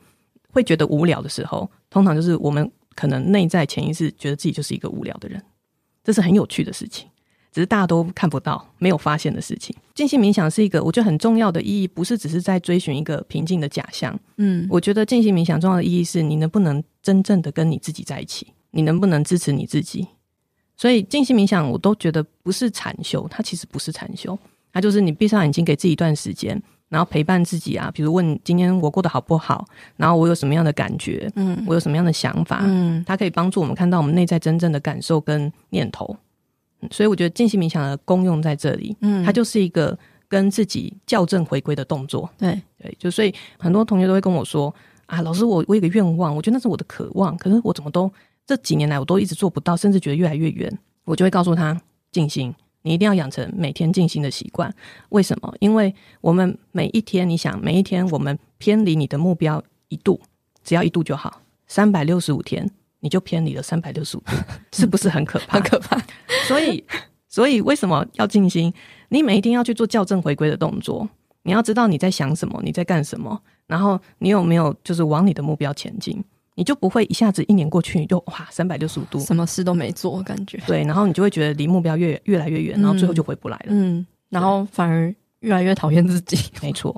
[0.52, 5.42] 会觉得无聊的时候，通常就是我们可能内在潜意识觉得自己就是一个无聊的人。
[6.04, 7.08] 这是很有趣的事情，
[7.52, 9.76] 只是大家都看不到、没有发现的事情。
[9.96, 14.16] 静心冥想是一个我觉得很重要的意义，不是只是在追寻一个平静的假象。
[14.38, 20.08] 嗯，我觉得静心冥想重要的意义是你能不能真正的跟你自己在一起，你能不能支持你自己。
[20.84, 24.38] 所以静心冥想，我都觉得不是禅修，它其实不是禅修，
[24.74, 27.89] 它就是你闭上眼睛，给自己一段时间，然后陪伴自己啊。
[27.93, 29.65] 比如问今天我过得好不好，
[29.96, 36.17] 然后我有什么样的感觉，嗯，我有什么样的想法，嗯，它可以帮助我们看到我们内在真正的感受跟念头。
[36.91, 42.30] 所以我觉得静心冥想的功用在这里，嗯，它就是一个跟自己校正回归的动作。
[42.38, 48.12] 对对，就所以很多同学都会跟我说啊，老师，我我有个愿望，我觉得那是我的渴望，可是我怎么都。
[48.45, 50.79] 这几年来，我都一直做不到，甚至觉得越来越远。
[51.06, 51.79] 我就会告诉他，
[52.12, 54.73] 静心，你一定要养成每天静心的习惯。
[55.10, 55.53] 为什么？
[55.60, 60.19] 因为我们每一天，你想，每一天我们偏离你的目标一度，
[60.63, 61.41] 只要一度就好。
[61.67, 64.32] 三百六十五天，你就偏离了三百六十五度，
[64.71, 65.60] 是不是很可怕？
[65.60, 65.97] 很可怕。
[66.47, 66.84] 所以，
[67.27, 68.73] 所以为什么要静心？
[69.10, 71.08] 你每一天要去做校正回归的动作。
[71.43, 76.23] 你要知道你在想什么，你在干什么，然后你有没有就是往你的目标前进。
[76.56, 80.60] 你就不会一下子一年过去，你就哇三百六十五度，什么事都没做，感觉。
[80.68, 86.94] 对，然后你就会觉得离目标越越来越远，然后最后就回不来了，嗯，对然后反而越来越讨厌自己， 没错，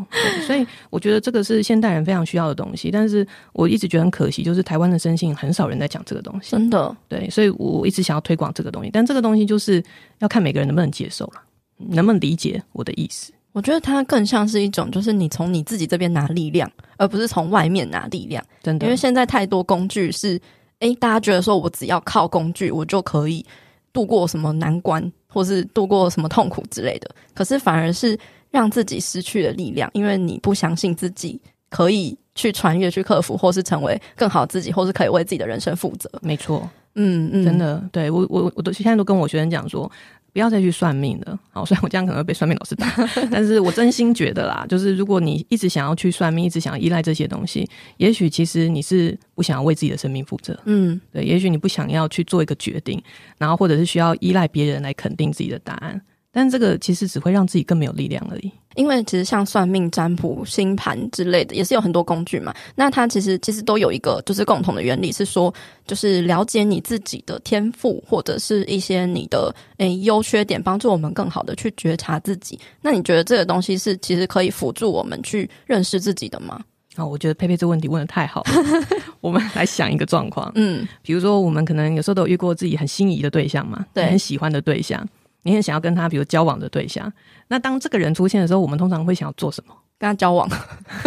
[0.45, 9.83] 所以我觉得这个是现代人非常需要的东西，但是我一直觉得很可惜，就是台湾的生性很少人在讲这个东西，真的，对，所以我一直想要推广这个东西，但这个东西就是
[10.19, 11.41] 要看每个人能不能接受了，
[11.77, 13.31] 能不能理解我的意思。
[13.55, 18.43] 我觉得它更像是一种，就是你从你自己这边拿力量，而不是从外面拿力量。
[18.61, 20.37] 真的，因为现在太多工具是，
[20.79, 23.45] 哎，大家觉得说我只要靠工具，我就可以
[23.93, 27.09] 度过什么难关，或是度过什么痛苦之类的。
[27.33, 28.19] 可是反而是
[28.51, 31.39] 让自己失去了力量，因为你不相信自己
[31.69, 36.11] 可以去穿越、去克服，或是成为更好自己，或是可以为自己的人生负责。
[36.21, 39.89] 没错，嗯嗯，真的，对我我我都现在都跟我学生讲说。
[40.35, 42.93] 不要再去算命了，好，虽然我这样可能会被算命老师打，
[43.31, 53.01] 但是我真心觉得啦，就是如果你一直想要去算命，一直想要依赖这些东西，也许其实你是不想要为自己的生命负责，嗯，对，也许你不想要去做一个决定，
[53.37, 56.01] 然后或者是需要依赖别人来肯定自己的答案。
[56.35, 58.51] 但这个其实只会让自己更没有力量而已。
[58.75, 62.53] 因为其实像算命、占卜、星盘之类的，也是有很多工具嘛。
[62.75, 65.53] 那它其实其实都有一个就是共同的原理，是说
[65.87, 72.59] 就是了解你自己的天赋或者是一些你的诶优缺点，帮助我们更好的去觉察自己。
[72.81, 76.59] 那你觉得这个东西是其实可以辅助我们去认识自己的吗？
[76.97, 78.51] 啊，我觉得佩佩这问题问的太好了。
[79.21, 85.05] 我们来想一个状况，嗯，比如说我们可能有时候都有遇过自己很心仪的对象嘛，对，很喜欢的对象。
[85.45, 87.13] 你很想要跟他，比如交往的对象，
[87.49, 89.75] 那当这个人出现的时候，我们通常会想要做什么？
[89.97, 90.47] 跟他交往，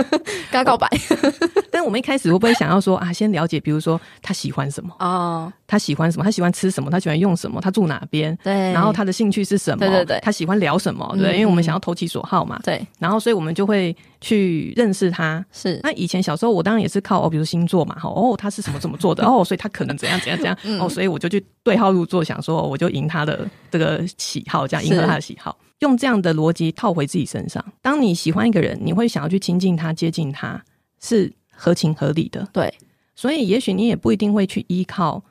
[0.50, 0.88] 跟他告白。
[1.70, 5.52] 但我们一开始会不会想要说啊，先了解，比如说他喜欢什么啊？Oh.
[5.66, 6.24] 他喜欢什么？
[6.24, 6.90] 他喜欢吃什么？
[6.90, 7.60] 他喜欢用什么？
[7.60, 8.36] 他住哪边？
[8.42, 8.72] 对。
[8.72, 9.78] 然后他的兴趣是什么？
[9.78, 10.18] 对对对。
[10.22, 11.14] 他喜欢聊什么？
[11.18, 12.58] 对，嗯、因为我们想要投其所好嘛。
[12.64, 12.84] 对。
[12.98, 15.44] 然后，所以我们就会去认识他。
[15.52, 15.78] 是。
[15.82, 19.22] 那以前小时候，我当然也是靠哦，比如星座嘛，哈哦，他是什么怎么做的？
[19.28, 20.56] 哦，所以他可能怎样怎样怎样。
[20.64, 25.54] 嗯、哦，所以我就去对号入座，想说我就赢他的这个喜好，这样迎合他的喜好。
[25.80, 30.62] 用这样的逻辑套回自己身上，当你喜欢一个人，你会想要去亲近他、接近他，
[31.00, 32.48] 是合情合理的。
[32.52, 32.72] 对，
[33.14, 35.22] 所以也许你也不一定会去依靠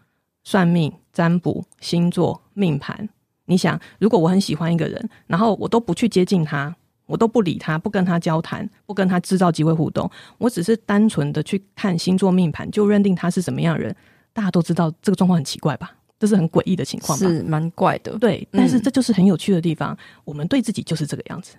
[0.44, 3.10] 算命、占卜、星座、命盘。
[3.46, 13.96] 你想，如果我很喜欢一个人，然后我都不去接近他，我都不理他，不跟他交谈，不跟他制造机会互动，我只是单纯的去看星座命盘，就认定他是什么样的人，
[14.34, 15.96] 大家都知道这个状况很奇怪吧？
[16.20, 17.28] 这是很诡异的情况吧？
[17.28, 18.18] 是蛮怪的。
[18.18, 19.94] 对，但是这就是很有趣的地方。
[19.94, 21.56] 嗯、我们对自己就是这个样子。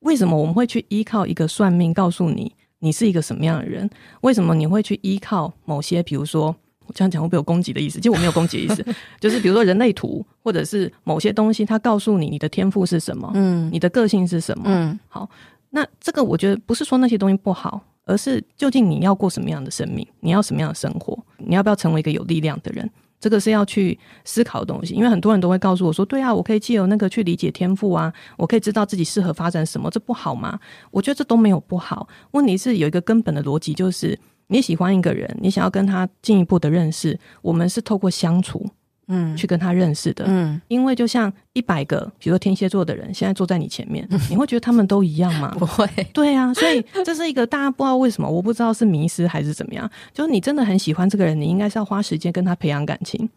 [0.00, 3.88] 为什么我们会去依靠一个算命告诉你你是一个什么样的人？
[4.20, 6.54] 为什么你会去依靠某些，比如说
[6.86, 7.98] 我这样讲会不会有攻击的意思？
[7.98, 8.84] 其实我没有攻击的意思，
[9.18, 15.28] 就是比如说人类图，或者是某些东西，它告诉你你的天赋是什么，嗯，你的个性是什么，嗯，好。
[15.70, 22.88] 那这个我觉得不是说那些东西不好，而是究竟你要过什么样的生命，你要什么样的生活，你要不要成为一个有力量的人？
[23.18, 30.58] 这个是要去思考的东西，因为很多人都会告诉我说：“对啊，我可以借由那个去理解天赋啊，我可以知道自己适合发展什么，这不好吗？”
[30.92, 32.08] 我觉得这都没有不好。
[32.32, 38.64] 问题是有一个根本的逻辑，就是你喜欢一个人，你想要跟他进一步的认识，我们是透过相处。
[39.08, 45.54] 嗯，去跟他认识的，嗯，因为就像一百个，比如说天蝎座的人，现在坐在你前面，嗯、你会觉得他们都一样吗？
[45.58, 53.28] 不会，对啊，所以这是一个大家不知道为什么，我不知道是迷失还是怎么样，就是你真的很喜欢这个人，你应该是要花时间跟他培养感情，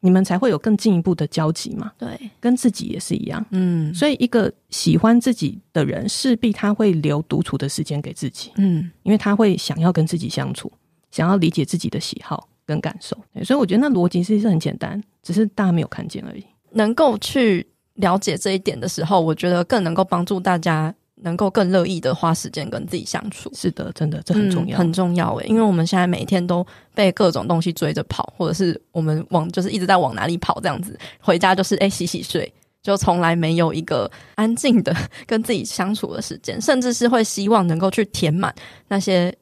[0.00, 1.92] 你们才会有更进一步的交集嘛。
[1.98, 2.08] 对，
[2.40, 10.72] 跟自己也是一样，嗯，所以一个喜欢自己的人，势必他会留独处的时间给自己，嗯，因为他会想要跟自己相处，
[11.10, 12.48] 想要理解自己的喜好。
[12.68, 16.44] 跟感受，所以我觉得那逻辑其实是很简单，只是大家没有看见而已。
[16.72, 23.50] 能够去了解这一点的时候，我觉得更能够帮助大家，能够更乐意的花时间跟自己相处。
[23.54, 25.46] 是的，真的，这很重要，嗯、很重要诶。
[25.48, 32.52] 因为我们现在每天都被各种东西追着跑，或者是我们往就是一直在往哪里跑，这样子回家就是诶洗洗睡，
[32.82, 34.94] 就从来没有一个安静的
[35.26, 38.54] 跟自己相处的时间，甚至是会希望能够去填满
[38.88, 39.34] 那些。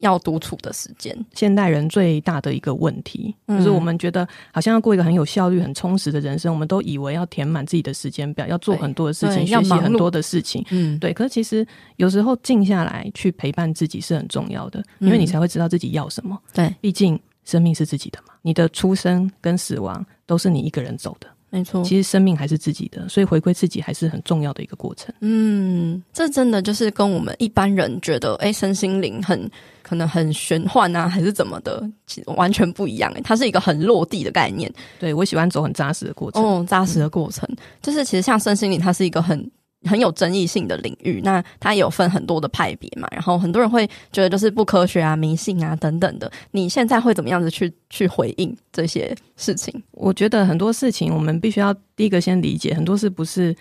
[0.00, 10.64] 要独处的时间，现代人最大的一个问题，嗯、就是我们觉得好像要过一个很有效率、很充实的人生，我们都以为要填满自己的时间表，要做很多的事情，学习很多的事情。
[10.70, 11.12] 嗯，对。
[11.14, 16.38] 可是其实有时候静下来去陪伴自己是很重要的，因为你才会知道自己要什么。
[16.52, 21.26] 对、嗯，毕竟生命是自己的嘛，你的出生跟死亡都是你一个人走的。
[21.48, 25.14] 没错，其实生命还是自己的，所以回归自己还是很重要的一个过程。
[25.20, 29.48] 嗯，这真的就是跟我们一般人觉得，哎，身心灵很
[29.86, 33.12] 可能很玄幻啊，还是怎么的，其实完全不一样。
[33.14, 34.72] 哎，它是一个很落地的概念。
[34.98, 36.42] 对，我喜欢走很扎实的过程。
[36.42, 39.48] 哦，扎实的过程，嗯、就是其实像身心灵，它是一个很。
[39.84, 46.28] 很有争议性的领域，那它也有分很多的派别嘛，然后很多人会觉得就是不科学啊、迷信啊等等的。
[46.50, 49.72] 你现在会怎么样子去去回应这些事情？
[49.92, 53.54] 我觉得很多事情我们必须要第一个先理解，很多事不是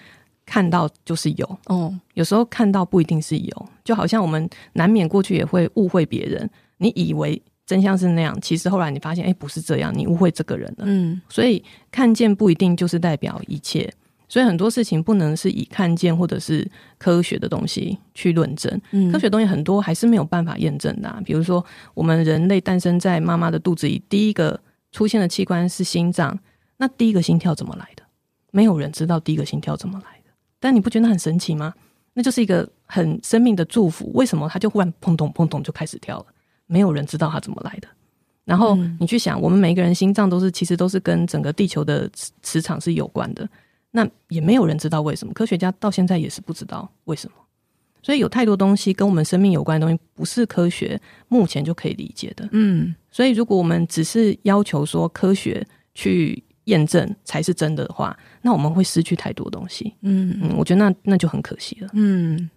[0.45, 10.86] 看到就是有哦，有时候看到不一定是有，就好像我们难免过去也会误会别人，你以为真相是那样，其实后来你发现哎不是这样，你误会这个人了。
[10.88, 13.91] 嗯，所以看见不一定就是代表一切。
[14.27, 18.82] 所以很多事情不能是以看见或者是科学的东西去论证。
[18.89, 21.22] 嗯，科学东西很多还是没有办法验证的啊。
[21.24, 21.63] 比如说，
[21.93, 24.59] 我们人类诞生在妈妈的肚子里，第一个
[24.91, 26.38] 出现的器官是心脏，
[26.78, 28.03] 那第一个心跳怎么来的？
[28.49, 30.14] 没有人知道第一个心跳怎么来的。
[30.66, 31.72] 但你不觉得很神奇吗？
[32.16, 34.09] 那就是一个很生命的祝福。
[34.16, 36.26] 为什么它就忽然砰咚砰咚就开始跳了？
[36.66, 37.88] 没有人知道它怎么来的。
[38.45, 42.09] 然后你去想，我们每一个人心脏都是其实都是跟整个地球的
[42.41, 43.47] 磁场是有关的。
[43.91, 47.38] 那也没有人知道为什么，科学家到现在也是不知道为什么。
[48.01, 52.49] 所以有太多东西跟我们生命有关的东西，不是科学目前就可以理解的。
[52.53, 55.63] 嗯，所以如果我们只是要求说科学
[55.93, 59.95] 去验证才是真的的话，那我们会失去太多东西。
[60.01, 61.89] 嗯嗯，我觉得那那就很可惜了。
[61.93, 62.49] 嗯。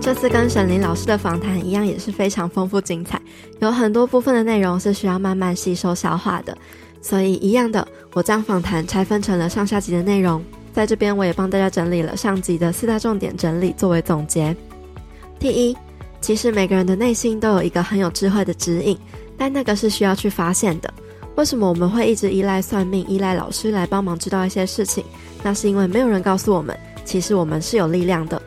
[0.00, 3.20] 这次跟沈林老师的访谈一样，也是非常丰富精彩，
[3.60, 6.56] 有很多部分的内容是需要慢慢吸收消化的。
[7.00, 10.42] 所以，一样的，我将访谈拆分成了上下集的内容，
[10.72, 14.56] 在这边我也帮大家整理了上集的四大重点整理作为总结。
[15.38, 15.76] 第一，
[16.20, 18.96] 其实每个人的内心都有一个很有智慧的指引，
[19.36, 20.92] 但那个是需要去发现的。
[21.34, 25.04] 为什么我们会一直依赖算命、依赖老师来帮忙知道一些事情？
[25.42, 28.40] 那是因为没有人告诉我们，其实我们是有力量的。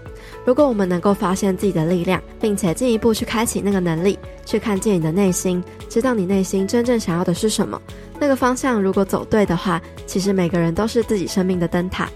[0.46, 5.64] 如果我们能够发现自己的力量，并且进一步去开启那个能力，去看见你的内心，
[5.96, 7.82] 知道你内心真正想要的是什么，
[8.20, 12.10] 那个方向如果走对的话，其实每个人都是自己生命的灯塔。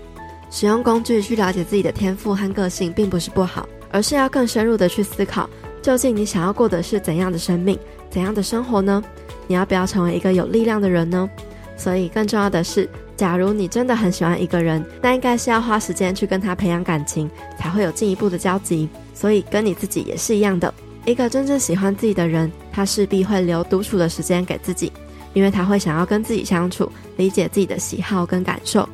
[0.52, 5.50] 使用工具去了解自己的天赋和个性，并不是不好，而是要更深入的去思考，
[5.82, 9.02] 究竟你想要过的是怎样的生命，怎样的生活呢？
[9.48, 11.30] 你要不要成为一个有力量的人呢？
[11.78, 12.90] 所以更重要的是。
[13.16, 18.90] 假如你真的很喜欢一个人，那应该是要花时间去跟他培养感情，才会有进一步的交集。
[19.14, 20.74] 所以跟你自己也是一样的，
[21.10, 24.92] 一个真正喜欢自己的人，他势必会留独处的时间给自己，
[25.34, 26.88] 因为他会想要跟自己相处，
[27.18, 28.88] 理解自己的喜好跟感受。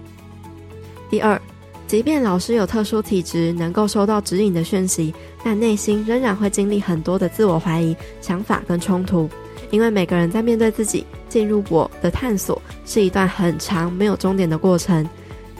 [1.10, 1.40] 第二，
[1.88, 5.14] 即便老师有特殊体质，能够收到指引的讯息，
[5.44, 9.30] 但内心仍然会经历很多的自我怀疑、想法跟冲突。
[9.70, 15.06] 因为每个人在面对自己、进入我的探索，是一段很长、没有终点的过程，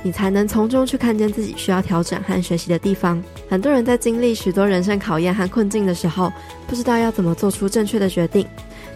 [0.06, 3.20] 你才能从中去看见自己需要调整和学习的地方。
[3.50, 6.32] 很多人在经历许多人生考验和困境的时候，
[6.68, 8.46] 不知道要怎么做出正确的决定，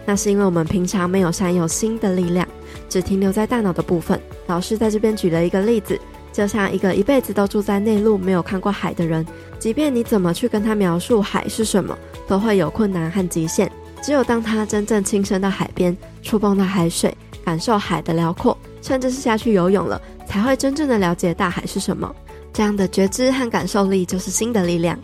[0.06, 2.48] 那是因为我们平常没有善用心的力量，
[2.88, 4.22] 只停留在大脑的部分。
[4.46, 6.00] 老师在这边举了一个例子，
[6.32, 9.26] 就像一个一辈子都住在内陆、没有看过海的人，
[9.58, 11.98] 即便你怎么去跟他描述海是什么，
[12.28, 13.72] 都会有困难和极限。
[14.04, 20.00] 只有当他真正亲身到海边，触碰到海水，感受海的辽阔，甚至是下去游泳了，
[20.30, 22.16] 才会真正的了解大海是什么。
[22.54, 24.98] 这样的觉知和感受力就是心的力量。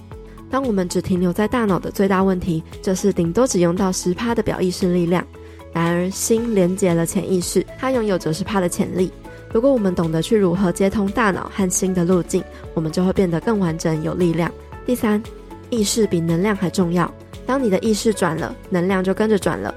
[0.52, 5.26] 当我们只停留在大脑的最大问题，就是顶多只用到十趴的表意识力量。
[5.74, 9.12] 然而，心连接了潜意识，它拥有九十趴的潜力。
[9.52, 12.44] 如果我们懂得去如何接通大脑和心的路径，
[12.76, 14.52] 我们就会变得更完整、有力量。
[14.86, 15.22] 第三，
[15.72, 17.12] 意识比能量还重要。
[17.46, 19.74] 当你的意识转了，能量就跟着转了。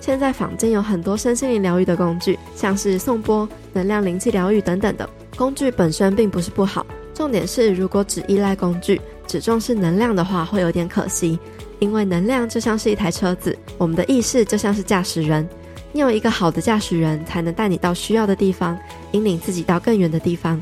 [0.00, 6.84] 现在坊间有很多身心灵疗愈的工具，像是颂钵、能量灵气疗愈等等的工具本身并不是不好，
[7.14, 11.38] 重点是如果只依赖工具，只重视能量的话，会有点可惜。
[11.78, 15.48] 因为能量就像是一台车子，我们的意识就像是驾驶人。
[15.92, 18.78] 你有一个好的驾驶人，才能带你到需要的地方，
[19.12, 20.60] 引领自己到更远的地方。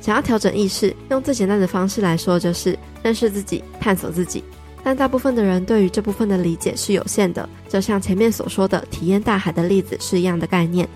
[0.00, 4.42] 想要调整意识，用最简单的方式来说，就是认识自己，探索自己。
[4.84, 10.86] 但大部分的人对于这部分的理解是有限的，就像前面所说的体验大海的例子是一样的概念。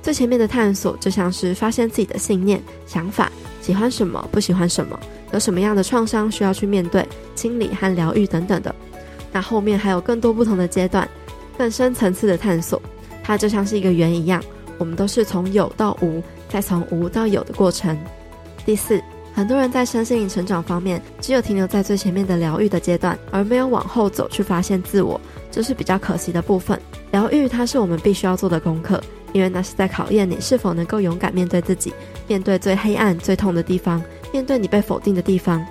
[0.00, 4.96] 最前面的探索就像是发现自己的信念、想法，喜欢什么，不喜欢什么，
[5.32, 7.04] 有什么样的创伤需要去面对、
[7.34, 8.72] 清理和疗愈等等的。
[9.32, 11.08] 那后面还有更多不同的阶段，
[11.58, 12.80] 更深层次的探索，
[13.24, 14.40] 它就像是一个圆一样，
[14.78, 17.98] 我们都是从有到无，再从无到有的过程。
[18.64, 19.02] 第四。
[19.34, 25.20] 很多人在身心灵成长方面，只有停留在最前面的疗愈的阶段，而没有往后走去发现自我，
[25.50, 26.80] 这是比较可惜的部分。
[27.10, 31.92] 疗愈它是我们必须要做的功课，因为那是在考验你是否能够勇敢面对自己，
[32.28, 34.00] 面对最黑暗、最痛的地方，
[34.32, 35.64] 面对你被否定的地方。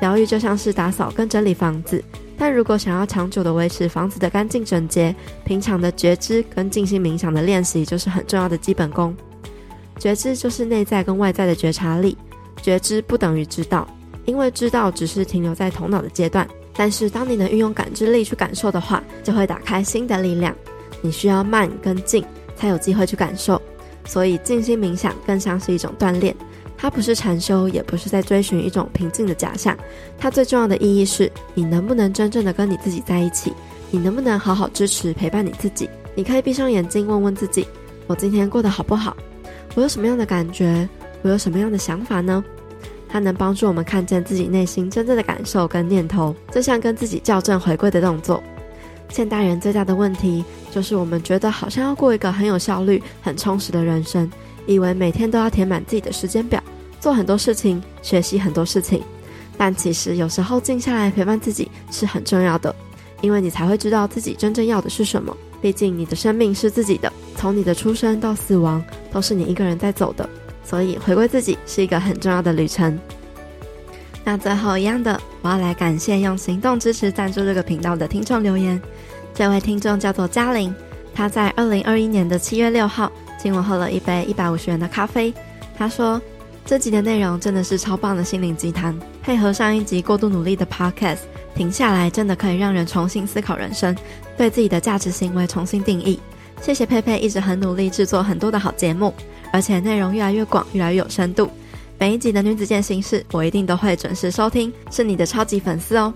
[0.00, 2.00] 疗愈就像是打扫跟整理房子，
[2.38, 5.12] 但如果想要长久的维持房子的干净整洁，
[5.44, 9.12] 平常的觉知跟静心冥想的练习就是很重要的基本功。
[9.98, 12.16] 觉知就是内在跟外在的觉察力。
[12.62, 13.88] 觉知不等于知道，
[14.24, 16.46] 因为知道只是停留在头脑的阶段。
[16.76, 20.54] 但是，当你能运用感知力去感受的话，就会打开新的力量。
[21.00, 23.60] 你需要慢跟静，才有机会去感受。
[24.04, 26.32] 所以，静心冥想更像是一种锻炼，
[26.76, 29.76] 它不是禅修，也不是在追寻一种平静的假象。
[30.16, 33.52] 它最重要的意义是你能不能真正的跟你自己在一起？
[33.90, 35.90] 你能不能好好支持陪伴你自己？
[36.14, 37.66] 你可以闭上眼睛，问问自己：
[38.06, 39.16] 我今天过得好不好？
[39.74, 40.88] 我有什么样的感觉？
[41.22, 42.44] 我有什么样的想法呢？
[43.08, 48.42] 它能帮助我们看见自己内心真正的感受跟念头，就像跟自己校正回归的动作。
[49.08, 54.30] 现代人最大的问题就是，我们觉得好像要过一个很有效率、很充实的人生。
[54.66, 56.62] 以为每天都要填满自己的时间表，
[57.00, 59.02] 做很多事情，学习很多事情，
[59.56, 62.76] 但其实有时候静下来陪伴自己是很重要的，
[63.22, 65.34] 因为你才会知道自己真正要的是什么。
[65.62, 70.28] 毕竟你的生命是自己的，从你的出生到死亡都是你一个人在走的，
[70.68, 72.98] 所以回归自己是一个很重要的旅程。
[74.24, 78.80] 那最后一样的，我要来感谢用行动支持赞助这个频道的听众留言，
[79.32, 80.74] 这位听众叫做嘉玲，
[81.14, 83.10] 他在二零二一年的七月六号。
[83.40, 85.32] 请我喝了一杯一百五十元的咖啡。
[85.76, 86.20] 他说
[86.66, 91.20] ：“这集的内容真的是超棒的心灵鸡汤，配合上一集过度努力的 podcast，
[91.54, 93.96] 停下来真的可以让人重新思考人生，
[94.36, 96.18] 对自己的价值行为重新定义。
[96.60, 99.14] 谢谢佩佩一直很努力制作很多的好节目，
[99.52, 101.48] 而且内容越来越广，越来越有深度。
[101.98, 106.12] 每一集的女子健心室，我一定都会准时收听，是你的超级粉丝哦。”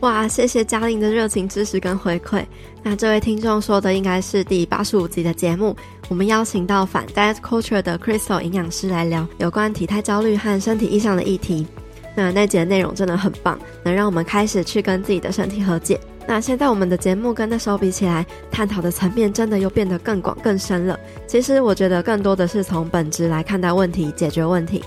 [0.00, 2.44] 哇，谢谢嘉玲的热情支持跟回馈。
[2.82, 5.76] 那这位听众说的应该是第八十五集的节目，
[6.08, 11.66] 我们邀请到反 diet culture 的 Crystal 营养师来聊有关体态焦虑和身体意象的议题。
[12.16, 16.00] 那那集的内容真的很棒，能让我们开始去跟自己的身体和解。
[16.26, 20.98] 那现在我们的节目跟那时候比起来，探讨的层面真的又变得更广更深了。
[21.26, 24.82] 其实我觉得更多的是从本质来看待问题，解决问题。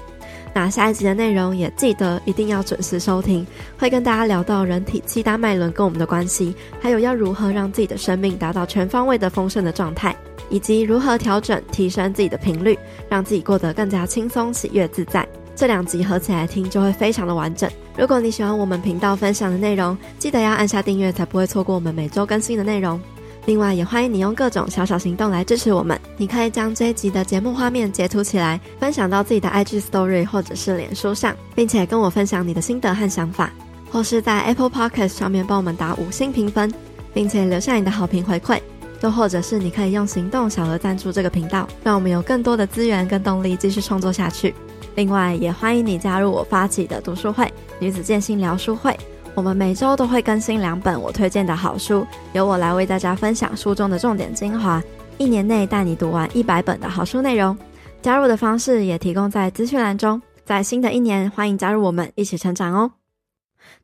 [0.54, 3.46] 那下一集的内容也记得一定要准时收听，
[3.78, 10.16] 会跟大家聊到人体七大脉轮跟我们的关系，还有要如何让自己的生命达到全方位的丰盛的状态，
[10.50, 12.80] 以及如何调整提升自己的频率，
[13.10, 15.28] 让自己过得更加轻松、喜悦、自在。
[15.54, 17.70] 这两集合起来听就会非常的完整。
[17.98, 23.00] 如果你喜欢我们频道分享的内容，记得要按下订阅，才不会错过我们每周更新的内容。
[23.46, 25.98] 另外，也欢迎你用各种小小行动来支持我们。
[26.18, 33.50] 你可以将这一集的节目画面截图起来，分享到自己的 IG Story 或者是脸书上，并且跟我分享你的心得和想法，
[33.92, 36.74] 或是在 Apple Podcast 上面帮我们打五星评分，
[37.14, 38.60] 并且留下你的好评回馈。
[39.02, 44.54] 又或者是你可以用行动小额赞助这个频道，让我们有更多的资源跟动力继续创作下去。
[44.96, 48.98] 另外，也欢迎你加入我发起的读书会——女子健心聊书会。
[49.34, 54.82] 我们每周都会更新两本我推荐的好书，由我来为大家分享书中的重点精华，
[55.18, 57.56] 一年内带你读完一百本的好书内容。
[58.02, 60.22] 加入的方式也提供在资讯栏中。
[60.46, 62.92] 在新的一年，欢迎加入我们一起成长哦。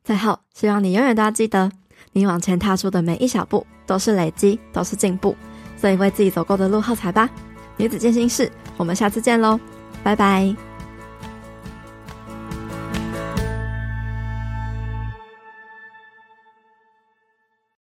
[0.04, 1.70] 最后，希望你永远都要记得，
[2.12, 5.36] 你往前踏出的每一小步都是累积，都是进步。
[5.76, 7.28] 所以为自己走过的路喝彩吧。
[7.76, 9.58] 女子健心室，我们下次见喽，
[10.04, 10.71] 拜拜。